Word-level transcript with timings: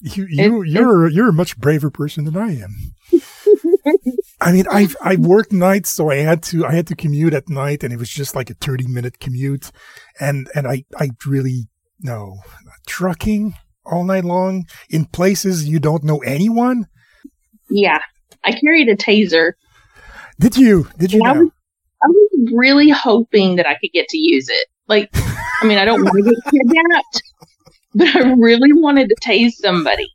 you 0.00 0.26
you 0.28 0.62
you're 0.62 1.08
you're 1.08 1.28
a 1.28 1.32
much 1.32 1.58
braver 1.58 1.90
person 1.90 2.24
than 2.24 2.36
I 2.36 2.60
am. 2.60 2.94
I 4.40 4.52
mean, 4.52 4.64
I've 4.70 4.96
I 5.02 5.16
worked 5.16 5.52
nights, 5.52 5.90
so 5.90 6.10
I 6.10 6.16
had 6.16 6.42
to 6.44 6.64
I 6.64 6.74
had 6.74 6.86
to 6.88 6.96
commute 6.96 7.34
at 7.34 7.48
night, 7.48 7.82
and 7.82 7.92
it 7.92 7.98
was 7.98 8.08
just 8.08 8.34
like 8.34 8.50
a 8.50 8.54
thirty 8.54 8.86
minute 8.86 9.20
commute, 9.20 9.70
and 10.18 10.48
and 10.54 10.66
I 10.66 10.84
I 10.98 11.10
really 11.26 11.68
no 12.00 12.36
trucking 12.86 13.54
all 13.84 14.04
night 14.04 14.24
long 14.24 14.64
in 14.88 15.04
places 15.06 15.68
you 15.68 15.78
don't 15.78 16.04
know 16.04 16.18
anyone. 16.18 16.86
Yeah, 17.68 17.98
I 18.44 18.52
carried 18.52 18.88
a 18.88 18.96
taser. 18.96 19.52
Did 20.38 20.56
you? 20.56 20.88
Did 20.98 21.12
you? 21.12 21.20
I 21.24 21.32
was, 21.32 21.50
I 22.02 22.06
was 22.06 22.52
really 22.54 22.88
hoping 22.88 23.56
that 23.56 23.66
I 23.66 23.74
could 23.74 23.90
get 23.92 24.08
to 24.08 24.18
use 24.18 24.48
it. 24.48 24.68
Like, 24.88 25.10
I 25.14 25.66
mean, 25.66 25.78
I 25.78 25.84
don't 25.84 26.02
want 26.02 26.16
to 26.16 26.30
get 26.30 26.44
kidnapped, 26.50 27.22
but 27.94 28.14
I 28.14 28.32
really 28.32 28.72
wanted 28.72 29.08
to 29.08 29.16
tase 29.16 29.52
somebody. 29.52 30.08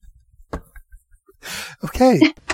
Okay. 1.83 2.33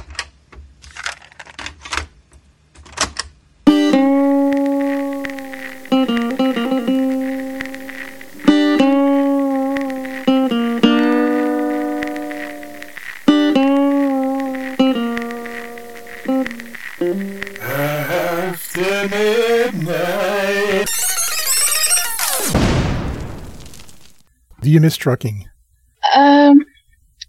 miss 24.82 24.98
trucking? 24.98 25.48
Um, 26.16 26.66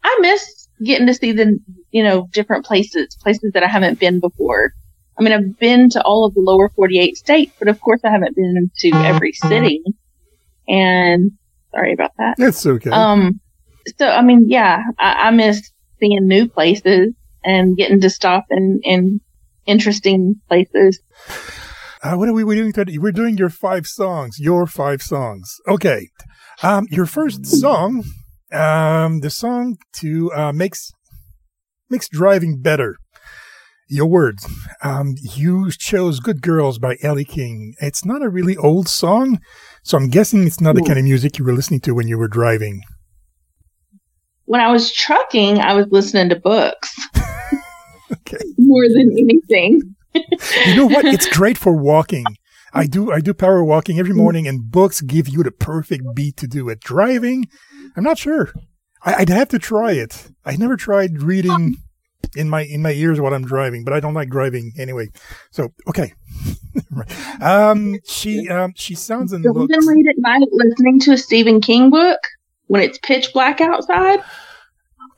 I 0.02 0.18
miss 0.20 0.68
getting 0.84 1.06
to 1.06 1.14
see 1.14 1.32
the, 1.32 1.58
you 1.90 2.02
know, 2.02 2.28
different 2.32 2.64
places, 2.64 3.16
places 3.16 3.52
that 3.52 3.62
I 3.62 3.68
haven't 3.68 3.98
been 3.98 4.20
before. 4.20 4.72
I 5.18 5.22
mean, 5.22 5.32
I've 5.32 5.58
been 5.58 5.90
to 5.90 6.02
all 6.02 6.24
of 6.24 6.34
the 6.34 6.40
lower 6.40 6.70
48 6.70 7.16
states, 7.16 7.52
but 7.58 7.68
of 7.68 7.80
course 7.80 8.00
I 8.04 8.10
haven't 8.10 8.34
been 8.34 8.70
to 8.78 8.90
every 8.94 9.32
city. 9.32 9.82
And 10.66 11.32
sorry 11.70 11.92
about 11.92 12.12
that. 12.18 12.36
It's 12.38 12.64
okay. 12.64 12.90
Um, 12.90 13.40
so, 13.98 14.08
I 14.08 14.22
mean, 14.22 14.48
yeah, 14.48 14.82
I, 14.98 15.28
I 15.28 15.30
miss 15.30 15.70
seeing 16.00 16.26
new 16.26 16.48
places 16.48 17.14
and 17.44 17.76
getting 17.76 18.00
to 18.00 18.10
stop 18.10 18.46
in, 18.50 18.80
in 18.82 19.20
interesting 19.66 20.40
places. 20.48 21.00
Uh, 22.02 22.16
what 22.16 22.28
are 22.28 22.32
we 22.32 22.42
doing 22.56 22.72
today? 22.72 22.98
We're 22.98 23.12
doing 23.12 23.36
your 23.36 23.48
five 23.48 23.86
songs. 23.86 24.38
Your 24.40 24.66
five 24.66 25.02
songs. 25.02 25.56
Okay. 25.68 26.08
Um, 26.62 26.86
your 26.90 27.06
first 27.06 27.46
song, 27.46 28.04
um, 28.52 29.20
the 29.20 29.30
song 29.30 29.76
to 30.00 30.32
uh, 30.32 30.52
makes 30.52 30.90
makes 31.88 32.08
driving 32.08 32.60
better. 32.60 32.96
Your 33.88 34.06
words. 34.06 34.48
Um, 34.82 35.14
you 35.36 35.70
chose 35.70 36.18
"Good 36.18 36.42
Girls" 36.42 36.78
by 36.78 36.96
Elle 37.02 37.24
King. 37.24 37.74
It's 37.80 38.04
not 38.04 38.22
a 38.22 38.28
really 38.28 38.56
old 38.56 38.88
song, 38.88 39.38
so 39.84 39.96
I'm 39.96 40.08
guessing 40.08 40.46
it's 40.46 40.60
not 40.60 40.74
the 40.74 40.82
kind 40.82 40.98
of 40.98 41.04
music 41.04 41.38
you 41.38 41.44
were 41.44 41.52
listening 41.52 41.80
to 41.80 41.92
when 41.94 42.08
you 42.08 42.18
were 42.18 42.28
driving. 42.28 42.80
When 44.46 44.60
I 44.60 44.72
was 44.72 44.92
trucking, 44.92 45.60
I 45.60 45.74
was 45.74 45.86
listening 45.90 46.30
to 46.30 46.36
books 46.36 46.94
Okay. 48.12 48.38
more 48.58 48.88
than 48.88 49.10
anything. 49.12 49.94
You 50.66 50.76
know 50.76 50.86
what? 50.86 51.04
It's 51.04 51.28
great 51.36 51.56
for 51.56 51.72
walking. 51.72 52.24
I 52.72 52.86
do 52.86 53.12
I 53.12 53.20
do 53.20 53.34
power 53.34 53.62
walking 53.64 53.98
every 53.98 54.14
morning, 54.14 54.46
and 54.46 54.70
books 54.70 55.00
give 55.00 55.28
you 55.28 55.42
the 55.42 55.50
perfect 55.50 56.04
beat 56.14 56.36
to 56.38 56.46
do 56.46 56.68
it. 56.68 56.80
Driving, 56.80 57.46
I'm 57.96 58.04
not 58.04 58.18
sure. 58.18 58.52
I, 59.04 59.14
I'd 59.14 59.28
have 59.28 59.48
to 59.50 59.58
try 59.58 59.92
it. 59.92 60.30
I 60.44 60.56
never 60.56 60.76
tried 60.76 61.22
reading 61.22 61.76
in 62.34 62.48
my 62.48 62.62
in 62.62 62.82
my 62.82 62.92
ears 62.92 63.20
while 63.20 63.34
I'm 63.34 63.44
driving, 63.44 63.84
but 63.84 63.92
I 63.92 64.00
don't 64.00 64.14
like 64.14 64.30
driving 64.30 64.72
anyway. 64.78 65.08
So 65.50 65.72
okay. 65.88 66.14
Um, 67.40 67.98
she 68.06 68.48
um 68.48 68.72
she 68.76 68.94
sounds 68.94 69.32
and 69.32 69.44
you 69.44 69.52
looks. 69.52 69.74
been 69.74 69.86
late 69.86 70.06
at 70.08 70.14
night 70.18 70.48
listening 70.52 71.00
to 71.00 71.12
a 71.12 71.16
Stephen 71.18 71.60
King 71.60 71.90
book 71.90 72.18
when 72.66 72.82
it's 72.82 72.98
pitch 72.98 73.32
black 73.32 73.60
outside? 73.60 74.20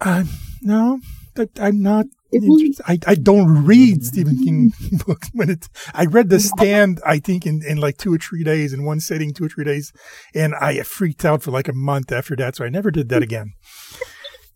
Uh, 0.00 0.24
no, 0.62 1.00
that 1.34 1.50
I'm 1.60 1.82
not. 1.82 2.06
It's- 2.34 2.50
interested. 2.50 2.84
I, 2.86 2.98
I 3.06 3.14
don't 3.14 3.64
read 3.64 4.04
Stephen 4.04 4.38
King 4.42 4.72
books 5.06 5.28
when 5.32 5.50
it. 5.50 5.68
I 5.94 6.06
read 6.06 6.28
The 6.30 6.40
Stand. 6.40 7.00
I 7.06 7.18
think 7.18 7.46
in, 7.46 7.62
in 7.66 7.78
like 7.78 7.96
two 7.96 8.12
or 8.14 8.18
three 8.18 8.44
days 8.44 8.72
in 8.72 8.84
one 8.84 9.00
sitting, 9.00 9.32
two 9.32 9.44
or 9.44 9.48
three 9.48 9.64
days, 9.64 9.92
and 10.34 10.54
I 10.54 10.82
freaked 10.82 11.24
out 11.24 11.42
for 11.42 11.50
like 11.50 11.68
a 11.68 11.72
month 11.72 12.12
after 12.12 12.34
that. 12.36 12.56
So 12.56 12.64
I 12.64 12.68
never 12.68 12.90
did 12.90 13.08
that 13.10 13.22
again. 13.28 13.52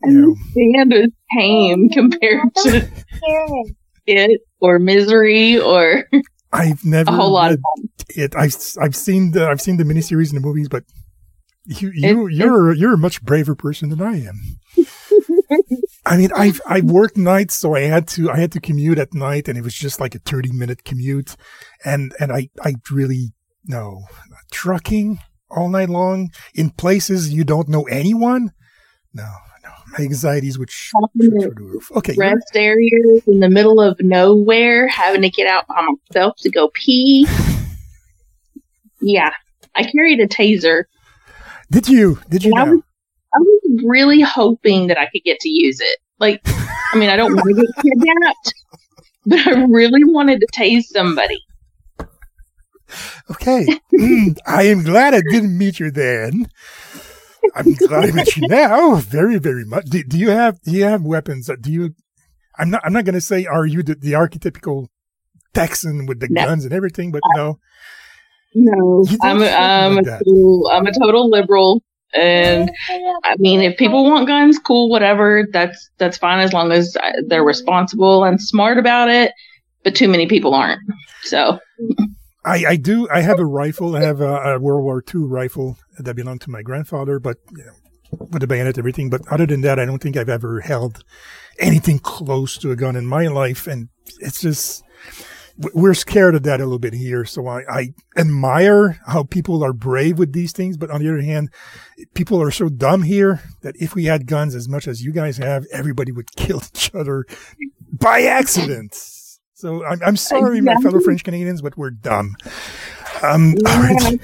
You 0.05 0.13
know, 0.13 0.37
Stand 0.53 0.93
is 0.93 1.11
tame 1.37 1.89
oh, 1.91 1.95
compared 1.95 2.55
to 2.63 2.89
it 4.07 4.41
or 4.61 4.79
misery 4.79 5.59
or 5.59 6.05
I've 6.53 6.85
never 6.85 7.11
a 7.11 7.15
whole 7.15 7.31
lot 7.33 7.53
of 7.53 7.59
read 7.79 7.89
it. 8.17 8.35
I've 8.37 8.57
I've 8.81 8.95
seen 8.97 9.33
the 9.33 9.49
I've 9.49 9.61
seen 9.61 9.77
the 9.77 9.85
miniseries 9.85 10.33
and 10.33 10.37
the 10.41 10.47
movies, 10.47 10.69
but 10.69 10.85
you 11.67 11.91
you 11.93 12.29
It- 12.29 12.33
you're 12.35 12.73
you're 12.73 12.95
a 12.95 12.99
much 12.99 13.23
braver 13.23 13.55
person 13.57 13.89
than 13.91 14.01
I 14.01 14.25
am. 14.25 14.41
I 16.09 16.17
mean, 16.17 16.31
I've 16.35 16.61
I 16.67 16.81
worked 16.81 17.19
nights, 17.19 17.55
so 17.57 17.75
I 17.75 17.81
had 17.81 18.09
to 18.09 18.31
I 18.31 18.39
had 18.39 18.53
to 18.53 18.61
commute 18.61 18.99
at 18.99 19.13
night, 19.13 19.47
and 19.47 19.59
it 19.59 19.63
was 19.63 19.75
just 19.75 20.01
like 20.01 20.15
a 20.15 20.19
thirty 20.19 20.51
minute 20.51 20.85
commute, 20.85 21.37
and 21.85 22.15
and 22.19 22.33
I 22.33 22.49
I 22.65 22.75
really 22.91 23.35
no 23.67 24.05
trucking 24.51 25.19
all 25.51 25.69
night 25.69 25.91
long 25.91 26.31
in 26.55 26.71
places 26.71 27.33
you 27.33 27.45
don't 27.45 27.69
know 27.69 27.83
anyone. 27.85 28.53
No, 29.13 29.29
no, 29.63 29.71
my 29.99 30.05
anxieties 30.05 30.59
would 30.59 30.71
shoot 30.71 31.11
through 31.15 31.29
the 31.41 31.55
roof. 31.55 31.93
Okay, 31.93 32.15
rest 32.17 32.55
areas 32.55 33.23
in 33.27 33.41
the 33.41 33.51
middle 33.51 33.79
of 33.79 34.01
nowhere, 34.01 34.89
having 34.89 35.21
to 35.23 35.31
get 35.31 35.47
out 35.47 35.67
by 35.69 35.87
myself 36.11 36.37
to 36.39 36.51
go 36.51 36.71
pee. 36.75 37.27
Yeah, 39.01 39.31
I 39.77 39.85
carried 39.85 40.19
a 40.19 40.27
taser. 40.27 40.87
did 41.71 41.89
you 41.89 42.19
did 42.29 42.43
you 42.43 42.83
I 43.35 43.39
was- 43.39 43.85
really 43.85 44.21
hoping 44.21 44.89
that 44.89 44.99
I 44.99 45.07
could 45.07 45.23
get 45.25 45.39
to 45.41 45.49
use 45.49 45.81
it. 45.81 45.99
Like, 46.19 46.41
I 46.47 46.97
mean, 46.97 47.11
I 47.11 47.17
don't 47.17 47.35
want 47.37 47.47
to 47.49 47.63
get 47.63 47.83
kidnapped, 47.83 48.55
but 49.27 49.47
I 49.47 49.65
really 49.65 50.05
wanted 50.05 50.41
to 50.41 50.47
tase 50.59 50.85
somebody. 50.85 51.39
Okay. 53.31 53.67
Mm, 53.95 54.37
I 54.47 54.63
am 54.65 54.83
glad 54.83 55.15
I 55.15 55.21
didn't 55.31 55.57
meet 55.57 55.79
you 55.79 55.91
then. 55.91 56.47
I'm 57.55 57.75
glad 57.75 58.09
I 58.09 58.13
met 58.13 58.37
you 58.37 58.49
now. 58.49 58.97
Very, 58.97 59.39
very 59.39 59.65
much. 59.65 59.87
Do, 59.87 60.03
do 60.03 60.19
you 60.19 60.31
have 60.31 60.61
do 60.63 60.73
you 60.73 60.85
have 60.85 61.03
weapons? 61.03 61.51
Do 61.61 61.71
you 61.71 61.95
I'm 62.59 62.71
not 62.71 62.81
I'm 62.85 62.93
not 62.93 63.05
gonna 63.05 63.21
say 63.21 63.45
are 63.45 63.67
you 63.67 63.83
the, 63.83 63.95
the 63.95 64.13
archetypical 64.13 64.87
Texan 65.55 66.07
with 66.07 66.21
the 66.21 66.29
No. 66.31 66.47
guns 66.47 66.65
and 66.65 66.73
everything, 66.73 67.13
but 67.13 67.21
no. 67.35 67.59
No, 68.55 69.05
I'm 69.21 69.43
a, 69.43 69.47
I'm, 69.49 69.95
like 69.97 70.07
a 70.07 70.19
total, 70.25 70.71
I'm 70.73 70.87
a 70.87 70.93
total 70.93 71.29
liberal, 71.31 71.83
and 72.15 72.71
I 72.89 73.37
mean, 73.39 73.61
if 73.61 73.77
people 73.77 74.05
want 74.05 74.27
guns, 74.27 74.59
cool, 74.59 74.89
whatever. 74.89 75.47
That's 75.53 75.91
that's 75.99 76.17
fine 76.17 76.41
as 76.41 76.53
long 76.53 76.73
as 76.73 76.97
uh, 76.97 77.13
they're 77.27 77.45
responsible 77.45 78.25
and 78.25 78.41
smart 78.41 78.79
about 78.79 79.11
it. 79.11 79.33
But 79.85 79.95
too 79.95 80.09
many 80.09 80.27
people 80.27 80.55
aren't. 80.55 80.81
So 81.23 81.59
I, 82.45 82.65
I 82.69 82.77
do 82.77 83.09
I 83.11 83.21
have 83.21 83.39
a 83.39 83.47
rifle. 83.47 83.95
I 83.95 84.03
have 84.03 84.21
a, 84.21 84.55
a 84.55 84.59
World 84.59 84.85
War 84.85 85.03
II 85.15 85.23
rifle 85.23 85.77
that 85.99 86.15
belonged 86.15 86.41
to 86.43 86.51
my 86.51 86.63
grandfather, 86.63 87.19
but 87.19 87.37
you 87.51 87.65
know, 87.65 88.27
with 88.31 88.43
a 88.43 88.47
bayonet 88.47 88.79
everything. 88.79 89.11
But 89.11 89.23
other 89.31 89.47
than 89.47 89.61
that, 89.63 89.79
I 89.79 89.85
don't 89.85 90.03
think 90.03 90.17
I've 90.17 90.29
ever 90.29 90.61
held 90.61 91.05
anything 91.59 91.99
close 91.99 92.57
to 92.59 92.71
a 92.71 92.77
gun 92.77 92.97
in 92.97 93.07
my 93.07 93.27
life, 93.27 93.67
and 93.67 93.89
it's 94.21 94.41
just 94.41 94.83
w- 95.17 95.38
we're 95.59 95.95
scared 95.95 96.35
of 96.35 96.45
that 96.45 96.61
a 96.61 96.65
little 96.65 96.79
bit 96.79 96.95
here. 96.95 97.25
So 97.25 97.47
I, 97.47 97.63
I 97.69 97.95
admire 98.17 99.01
how 99.07 99.25
people 99.25 99.65
are 99.65 99.73
brave 99.73 100.19
with 100.19 100.33
these 100.33 100.53
things, 100.53 100.77
but 100.77 100.91
on 100.91 101.01
the 101.01 101.09
other 101.09 101.21
hand, 101.21 101.51
people 102.15 102.41
are 102.41 102.51
so 102.51 102.69
dumb 102.69 103.03
here 103.03 103.43
that 103.63 103.75
if 103.77 103.95
we 103.95 104.05
had 104.05 104.27
guns 104.27 104.55
as 104.55 104.69
much 104.69 104.87
as 104.87 105.03
you 105.03 105.13
guys 105.13 105.39
have, 105.39 105.67
everybody 105.73 106.13
would 106.13 106.31
kill 106.37 106.63
each 106.75 106.95
other 106.95 107.25
by 107.93 108.23
accident. 108.23 108.95
So 109.55 109.85
I'm, 109.85 110.01
I'm 110.05 110.17
sorry, 110.17 110.61
my 110.61 110.77
fellow 110.77 111.01
French 111.01 111.25
Canadians, 111.25 111.63
but 111.63 111.77
we're 111.77 111.91
dumb. 111.91 112.37
Um, 113.23 113.55
right. 113.65 114.21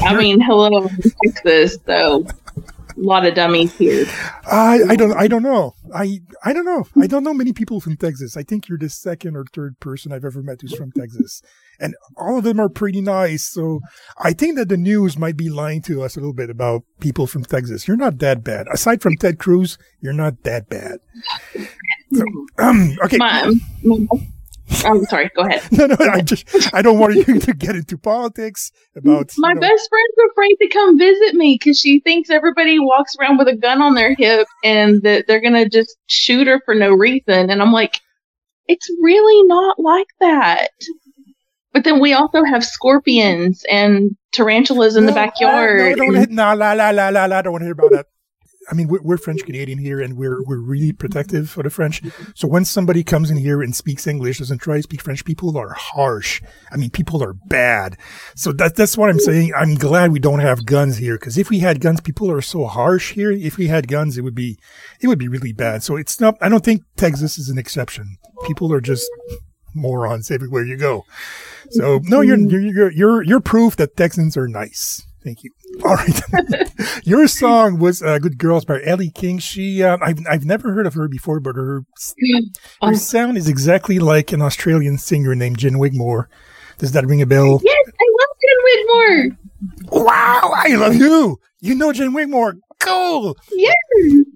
I 0.00 0.14
mean, 0.16 0.40
hello, 0.40 0.88
Texas, 1.22 1.76
so 1.84 2.26
a 2.26 2.77
lot 3.00 3.26
of 3.26 3.34
dummies 3.34 3.76
here. 3.76 4.06
I, 4.50 4.80
I 4.88 4.96
don't 4.96 5.16
I 5.16 5.28
don't 5.28 5.42
know. 5.42 5.74
I 5.94 6.20
I 6.44 6.52
don't 6.52 6.64
know. 6.64 6.84
I 7.00 7.06
don't 7.06 7.24
know 7.24 7.34
many 7.34 7.52
people 7.52 7.80
from 7.80 7.96
Texas. 7.96 8.36
I 8.36 8.42
think 8.42 8.68
you're 8.68 8.78
the 8.78 8.88
second 8.88 9.36
or 9.36 9.44
third 9.52 9.78
person 9.80 10.12
I've 10.12 10.24
ever 10.24 10.42
met 10.42 10.60
who's 10.60 10.74
from 10.74 10.92
Texas. 10.92 11.42
And 11.80 11.94
all 12.16 12.38
of 12.38 12.44
them 12.44 12.58
are 12.58 12.68
pretty 12.68 13.00
nice. 13.00 13.44
So 13.46 13.80
I 14.18 14.32
think 14.32 14.56
that 14.56 14.68
the 14.68 14.76
news 14.76 15.16
might 15.16 15.36
be 15.36 15.48
lying 15.48 15.82
to 15.82 16.02
us 16.02 16.16
a 16.16 16.20
little 16.20 16.34
bit 16.34 16.50
about 16.50 16.82
people 17.00 17.26
from 17.26 17.44
Texas. 17.44 17.86
You're 17.86 17.96
not 17.96 18.18
that 18.18 18.42
bad. 18.42 18.66
Aside 18.72 19.00
from 19.00 19.16
Ted 19.16 19.38
Cruz, 19.38 19.78
you're 20.00 20.12
not 20.12 20.42
that 20.42 20.68
bad. 20.68 20.98
So, 22.12 22.24
um, 22.58 22.96
okay. 23.04 23.18
My, 23.18 23.52
my 23.84 24.06
I'm 24.84 25.04
sorry. 25.04 25.30
Go 25.34 25.42
ahead. 25.42 25.62
no, 25.72 25.86
no, 25.86 25.96
I 26.00 26.20
just 26.20 26.74
I 26.74 26.82
don't 26.82 26.98
want 26.98 27.14
you 27.14 27.38
to 27.40 27.54
get 27.54 27.76
into 27.76 27.96
politics 27.98 28.70
about 28.96 29.32
My 29.38 29.50
you 29.50 29.54
know, 29.54 29.60
best 29.60 29.88
friend's 29.88 30.30
afraid 30.30 30.56
to 30.60 30.68
come 30.68 30.98
visit 30.98 31.34
me 31.34 31.58
because 31.60 31.78
she 31.78 32.00
thinks 32.00 32.30
everybody 32.30 32.78
walks 32.78 33.14
around 33.18 33.38
with 33.38 33.48
a 33.48 33.56
gun 33.56 33.82
on 33.82 33.94
their 33.94 34.14
hip 34.16 34.46
and 34.62 35.02
that 35.02 35.26
they're 35.26 35.40
gonna 35.40 35.68
just 35.68 35.96
shoot 36.06 36.46
her 36.46 36.60
for 36.64 36.74
no 36.74 36.90
reason. 36.90 37.50
And 37.50 37.62
I'm 37.62 37.72
like, 37.72 38.00
it's 38.66 38.90
really 39.00 39.46
not 39.46 39.78
like 39.78 40.08
that. 40.20 40.70
But 41.72 41.84
then 41.84 42.00
we 42.00 42.12
also 42.12 42.44
have 42.44 42.64
scorpions 42.64 43.64
and 43.70 44.16
tarantulas 44.32 44.96
in 44.96 45.06
the 45.06 45.12
No, 45.12 45.14
backyard. 45.14 45.98
No, 45.98 46.04
don't 46.06 46.14
hit, 46.14 46.30
no, 46.30 46.54
la 46.54 46.72
la 46.72 46.90
la 46.90 47.08
la 47.08 47.26
la. 47.26 47.42
Don't 47.42 47.52
want 47.52 47.62
to 47.62 47.66
hear 47.66 47.72
about 47.72 47.90
that. 47.92 48.06
I 48.70 48.74
mean, 48.74 48.88
we're, 48.88 49.00
we're 49.02 49.16
French 49.16 49.44
Canadian 49.44 49.78
here, 49.78 50.00
and 50.00 50.16
we're 50.16 50.42
we're 50.42 50.60
really 50.60 50.92
protective 50.92 51.48
for 51.48 51.62
the 51.62 51.70
French. 51.70 52.02
So 52.34 52.46
when 52.46 52.64
somebody 52.64 53.02
comes 53.02 53.30
in 53.30 53.36
here 53.36 53.62
and 53.62 53.74
speaks 53.74 54.06
English, 54.06 54.38
doesn't 54.38 54.58
try 54.58 54.76
to 54.76 54.82
speak 54.82 55.02
French, 55.02 55.24
people 55.24 55.56
are 55.56 55.72
harsh. 55.72 56.42
I 56.70 56.76
mean, 56.76 56.90
people 56.90 57.22
are 57.22 57.32
bad. 57.32 57.96
So 58.34 58.52
that 58.52 58.76
that's 58.76 58.96
what 58.96 59.10
I'm 59.10 59.20
saying. 59.20 59.52
I'm 59.56 59.74
glad 59.74 60.12
we 60.12 60.18
don't 60.18 60.40
have 60.40 60.66
guns 60.66 60.98
here, 60.98 61.16
because 61.18 61.38
if 61.38 61.50
we 61.50 61.60
had 61.60 61.80
guns, 61.80 62.00
people 62.00 62.30
are 62.30 62.42
so 62.42 62.66
harsh 62.66 63.12
here. 63.12 63.32
If 63.32 63.56
we 63.56 63.68
had 63.68 63.88
guns, 63.88 64.18
it 64.18 64.22
would 64.22 64.34
be 64.34 64.58
it 65.00 65.08
would 65.08 65.18
be 65.18 65.28
really 65.28 65.52
bad. 65.52 65.82
So 65.82 65.96
it's 65.96 66.20
not. 66.20 66.36
I 66.40 66.48
don't 66.48 66.64
think 66.64 66.82
Texas 66.96 67.38
is 67.38 67.48
an 67.48 67.58
exception. 67.58 68.18
People 68.46 68.72
are 68.72 68.80
just 68.80 69.08
morons 69.74 70.30
everywhere 70.30 70.64
you 70.64 70.76
go. 70.76 71.04
So 71.70 72.00
no, 72.04 72.20
you're 72.20 72.38
you're 72.38 72.60
you're 72.60 72.92
you're, 72.92 73.22
you're 73.22 73.40
proof 73.40 73.76
that 73.76 73.96
Texans 73.96 74.36
are 74.36 74.48
nice. 74.48 75.06
Thank 75.24 75.42
you. 75.42 75.50
All 75.84 75.94
right, 75.94 76.20
your 77.04 77.26
song 77.28 77.78
was 77.78 78.02
uh, 78.02 78.18
"Good 78.18 78.38
Girls" 78.38 78.64
by 78.64 78.80
Elle 78.84 79.10
King. 79.14 79.38
She, 79.38 79.82
uh, 79.82 79.98
I've 80.00 80.18
I've 80.30 80.44
never 80.44 80.72
heard 80.72 80.86
of 80.86 80.94
her 80.94 81.08
before, 81.08 81.40
but 81.40 81.56
her 81.56 81.84
her 82.22 82.40
Oh. 82.82 82.92
sound 82.94 83.36
is 83.36 83.48
exactly 83.48 83.98
like 83.98 84.32
an 84.32 84.42
Australian 84.42 84.98
singer 84.98 85.34
named 85.34 85.58
Gin 85.58 85.78
Wigmore. 85.78 86.28
Does 86.78 86.92
that 86.92 87.06
ring 87.06 87.20
a 87.22 87.26
bell? 87.26 87.60
Yes, 87.64 87.76
I 87.88 88.06
love 88.20 88.36
Gin 88.40 88.58
Wigmore. 88.64 90.04
Wow, 90.06 90.52
I 90.54 90.76
love 90.76 90.94
you. 90.94 91.38
You 91.60 91.74
know 91.74 91.92
Gin 91.92 92.12
Wigmore. 92.14 92.54
Cool. 92.80 93.36
Yes. 93.50 93.74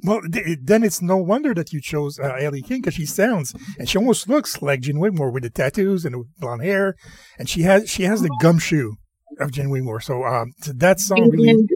Well, 0.03 0.21
th- 0.33 0.59
then 0.61 0.83
it's 0.83 1.01
no 1.01 1.17
wonder 1.17 1.55
that 1.55 1.73
you 1.73 1.81
chose 1.81 2.19
uh, 2.19 2.35
Elle 2.41 2.61
King 2.67 2.81
because 2.81 2.95
she 2.95 3.07
sounds 3.07 3.55
and 3.79 3.89
she 3.89 3.97
almost 3.99 4.29
looks 4.29 4.61
like 4.61 4.81
Gin 4.81 4.99
Wigmore 4.99 5.31
with 5.31 5.45
the 5.45 5.51
tattoos 5.51 6.05
and 6.05 6.15
the 6.17 6.25
blonde 6.41 6.63
hair, 6.65 6.97
and 7.39 7.49
she 7.49 7.63
has 7.63 7.89
she 7.89 8.03
has 8.03 8.21
the 8.21 8.37
gumshoe 8.41 8.95
of 9.43 9.53
Gin 9.53 9.71
Wigmore. 9.71 10.01
So 10.01 10.25
um, 10.25 10.53
so 10.61 10.73
that 10.77 11.01
song 11.01 11.29
really, 11.31 11.51
And, 11.51 11.71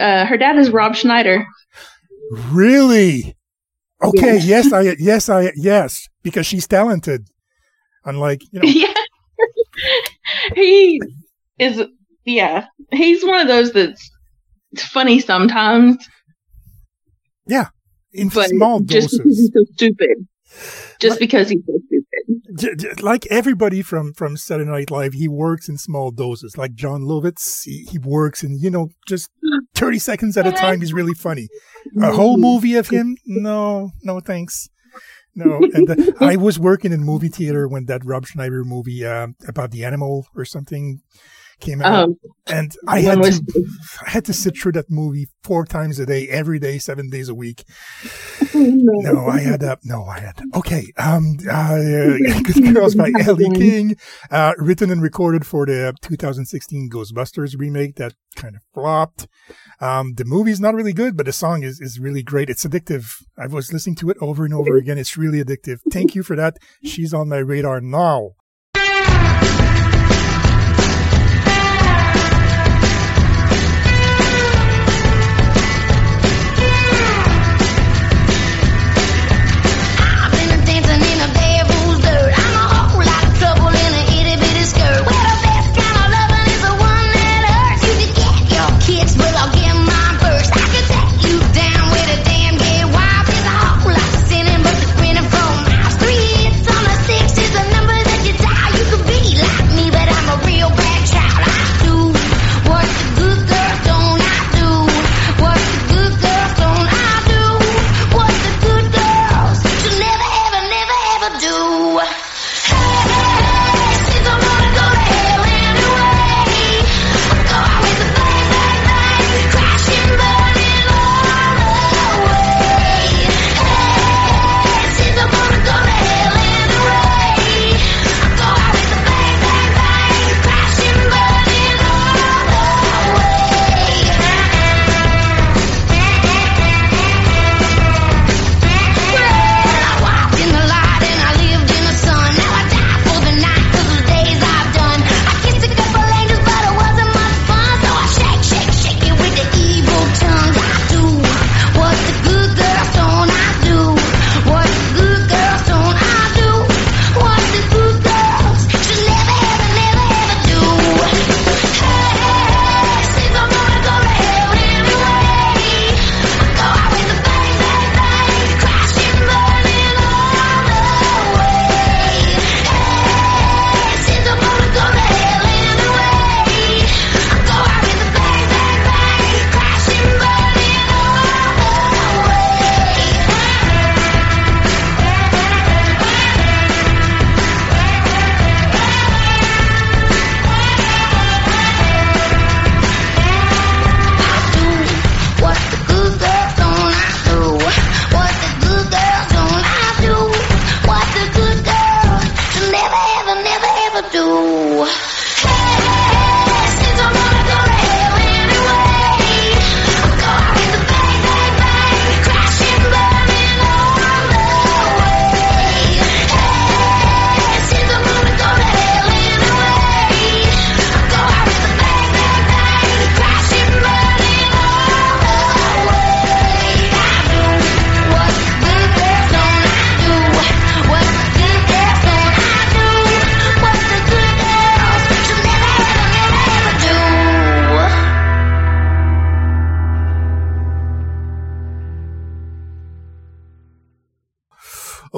uh, 0.00 0.24
her 0.26 0.36
dad 0.36 0.56
is 0.58 0.70
Rob 0.70 0.94
Schneider. 0.96 1.46
really, 2.30 3.36
okay. 4.02 4.38
Yeah. 4.38 4.44
Yes, 4.62 4.72
I 4.72 4.80
yes 4.98 5.28
I 5.28 5.52
yes 5.56 6.08
because 6.22 6.46
she's 6.46 6.66
talented. 6.66 7.28
Unlike 8.04 8.42
you 8.52 8.60
know, 8.60 8.68
yeah. 8.68 8.94
he 10.54 11.00
is, 11.58 11.82
yeah. 12.24 12.66
He's 12.92 13.24
one 13.24 13.40
of 13.40 13.48
those 13.48 13.72
that's 13.72 14.10
funny 14.78 15.18
sometimes, 15.20 15.96
Yeah, 17.46 17.68
in 18.12 18.28
but 18.28 18.48
small 18.50 18.80
just 18.80 19.10
doses. 19.10 19.24
he's 19.38 19.50
so 19.52 19.64
stupid. 19.74 20.26
Just 21.00 21.12
Right. 21.14 21.20
because 21.20 21.48
he's 21.50 21.62
so 21.66 21.78
stupid. 21.86 23.02
Like 23.02 23.26
everybody 23.26 23.82
from 23.82 24.12
from 24.14 24.36
Saturday 24.36 24.70
Night 24.70 24.90
Live, 24.90 25.12
he 25.14 25.28
works 25.28 25.68
in 25.68 25.76
small 25.76 26.10
doses. 26.10 26.56
Like 26.56 26.74
Jon 26.74 27.02
Lovitz, 27.02 27.64
he, 27.64 27.86
he 27.90 27.98
works 27.98 28.42
in 28.42 28.58
you 28.58 28.70
know 28.70 28.88
just 29.06 29.28
thirty 29.74 29.98
seconds 29.98 30.36
at 30.36 30.46
a 30.46 30.52
time. 30.52 30.80
He's 30.80 30.92
really 30.94 31.14
funny. 31.14 31.48
A 32.02 32.12
whole 32.12 32.36
movie 32.38 32.74
of 32.76 32.88
him? 32.88 33.16
No, 33.26 33.90
no, 34.02 34.20
thanks. 34.20 34.68
No, 35.34 35.60
and 35.74 35.90
uh, 35.90 36.12
I 36.20 36.36
was 36.36 36.58
working 36.58 36.92
in 36.92 37.04
movie 37.04 37.28
theater 37.28 37.68
when 37.68 37.84
that 37.86 38.04
Rob 38.06 38.26
Schneider 38.26 38.64
movie 38.64 39.04
uh, 39.04 39.28
about 39.46 39.70
the 39.70 39.84
animal 39.84 40.26
or 40.34 40.46
something 40.46 41.02
came 41.60 41.80
out, 41.82 42.04
Um, 42.04 42.16
and 42.46 42.74
I 42.86 43.00
had 43.00 43.18
was- 43.18 43.40
to 43.40 43.64
I 44.06 44.10
had 44.10 44.24
to 44.26 44.32
sit 44.32 44.56
through 44.58 44.72
that 44.72 44.90
movie 44.90 45.28
four 45.42 45.64
times 45.64 45.98
a 45.98 46.06
day, 46.06 46.28
every 46.28 46.58
day, 46.58 46.78
seven 46.78 47.08
days 47.10 47.28
a 47.28 47.34
week. 47.34 47.64
no, 48.54 49.26
I 49.26 49.40
had 49.40 49.62
uh, 49.62 49.76
no, 49.84 50.04
I 50.04 50.20
had 50.20 50.40
okay. 50.54 50.92
Um, 50.98 51.36
uh, 51.50 51.78
Good 52.44 52.74
Girls 52.74 52.94
by 52.94 53.10
Elle 53.20 53.36
King, 53.54 53.96
uh, 54.30 54.52
written 54.58 54.90
and 54.90 55.02
recorded 55.02 55.46
for 55.46 55.66
the 55.66 55.94
2016 56.02 56.90
Ghostbusters 56.90 57.58
remake 57.58 57.96
that 57.96 58.14
kind 58.36 58.56
of 58.56 58.62
flopped. 58.74 59.28
Um, 59.80 60.14
the 60.14 60.24
movie's 60.24 60.60
not 60.60 60.74
really 60.74 60.92
good, 60.92 61.16
but 61.16 61.26
the 61.26 61.32
song 61.32 61.62
is 61.62 61.80
is 61.80 61.98
really 61.98 62.22
great. 62.22 62.50
It's 62.50 62.64
addictive. 62.66 63.14
I 63.38 63.46
was 63.46 63.72
listening 63.72 63.96
to 63.96 64.10
it 64.10 64.16
over 64.20 64.44
and 64.44 64.54
over 64.54 64.76
again. 64.76 64.98
It's 64.98 65.16
really 65.16 65.42
addictive. 65.42 65.78
Thank 65.90 66.14
you 66.14 66.22
for 66.22 66.36
that. 66.36 66.58
She's 66.84 67.14
on 67.14 67.28
my 67.28 67.38
radar 67.38 67.80
now. 67.80 68.32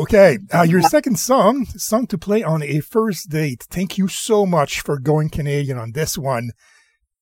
Okay, 0.08 0.38
uh, 0.54 0.62
your 0.62 0.80
second 0.80 1.18
song, 1.18 1.66
song 1.66 2.06
to 2.06 2.16
play 2.16 2.42
on 2.42 2.62
a 2.62 2.80
first 2.80 3.28
date. 3.28 3.66
Thank 3.68 3.98
you 3.98 4.08
so 4.08 4.46
much 4.46 4.80
for 4.80 4.98
going 4.98 5.28
Canadian 5.28 5.76
on 5.76 5.92
this 5.92 6.16
one. 6.16 6.52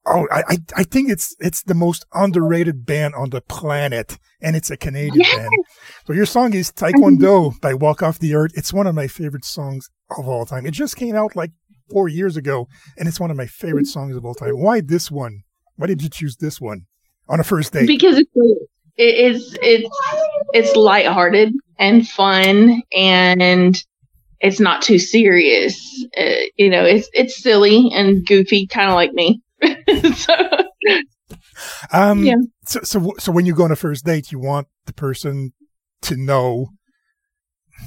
Oh, 0.06 0.28
I, 0.30 0.42
I, 0.46 0.58
I 0.76 0.82
think 0.84 1.10
it's 1.10 1.34
it's 1.40 1.64
the 1.64 1.74
most 1.74 2.06
underrated 2.14 2.86
band 2.86 3.16
on 3.16 3.30
the 3.30 3.40
planet, 3.40 4.18
and 4.40 4.54
it's 4.54 4.70
a 4.70 4.76
Canadian 4.76 5.18
Yes. 5.18 5.34
band. 5.34 5.50
So 6.06 6.12
your 6.12 6.26
song 6.26 6.54
is 6.54 6.70
Taekwondo 6.70 7.60
by 7.60 7.74
Walk 7.74 8.04
Off 8.04 8.20
the 8.20 8.36
Earth. 8.36 8.52
It's 8.54 8.72
one 8.72 8.86
of 8.86 8.94
my 8.94 9.08
favorite 9.08 9.44
songs 9.44 9.90
of 10.16 10.28
all 10.28 10.46
time. 10.46 10.64
It 10.64 10.70
just 10.70 10.94
came 10.94 11.16
out 11.16 11.34
like 11.34 11.50
four 11.90 12.06
years 12.06 12.36
ago, 12.36 12.68
and 12.96 13.08
it's 13.08 13.18
one 13.18 13.32
of 13.32 13.36
my 13.36 13.46
favorite 13.46 13.88
songs 13.88 14.14
of 14.14 14.24
all 14.24 14.36
time. 14.36 14.60
Why 14.60 14.80
this 14.80 15.10
one? 15.10 15.42
Why 15.74 15.88
did 15.88 16.02
you 16.02 16.08
choose 16.08 16.36
this 16.36 16.60
one 16.60 16.82
on 17.28 17.40
a 17.40 17.44
first 17.44 17.72
date? 17.72 17.88
because 17.88 18.16
it's 18.16 18.30
it, 18.96 19.32
it's 19.34 19.56
it's 19.62 19.88
it's 20.52 20.76
lighthearted 20.76 21.52
and 21.78 22.08
fun 22.08 22.82
and 22.92 23.84
it's 24.40 24.60
not 24.60 24.82
too 24.82 24.98
serious. 24.98 26.04
Uh, 26.16 26.46
you 26.56 26.68
know, 26.70 26.84
it's 26.84 27.08
it's 27.12 27.42
silly 27.42 27.90
and 27.92 28.26
goofy, 28.26 28.66
kind 28.66 28.90
of 28.90 28.94
like 28.94 29.12
me. 29.12 29.40
so, 30.14 30.34
Um, 31.92 32.24
Yeah. 32.24 32.36
so, 32.66 32.80
so, 32.82 33.12
so 33.18 33.32
when 33.32 33.46
you 33.46 33.54
go 33.54 33.64
on 33.64 33.72
a 33.72 33.76
first 33.76 34.04
date, 34.04 34.30
you 34.30 34.38
want 34.38 34.68
the 34.84 34.92
person 34.92 35.52
to 36.02 36.16
know 36.16 36.68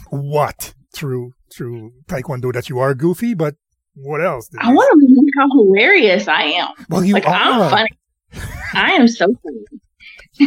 what 0.09 0.73
through 0.93 1.33
through 1.55 1.91
Taekwondo 2.07 2.53
that 2.53 2.69
you 2.69 2.79
are 2.79 2.93
goofy, 2.93 3.33
but 3.33 3.55
what 3.95 4.23
else? 4.23 4.49
I 4.59 4.71
want 4.73 4.89
to 5.01 5.07
know 5.13 5.23
how 5.37 5.49
hilarious 5.51 6.27
I 6.27 6.43
am. 6.43 6.69
Well, 6.89 7.03
you 7.03 7.13
like 7.13 7.27
are. 7.27 7.33
I'm 7.33 7.69
funny. 7.69 7.89
I 8.73 8.91
am 8.93 9.07
so 9.07 9.27
funny. 9.43 9.81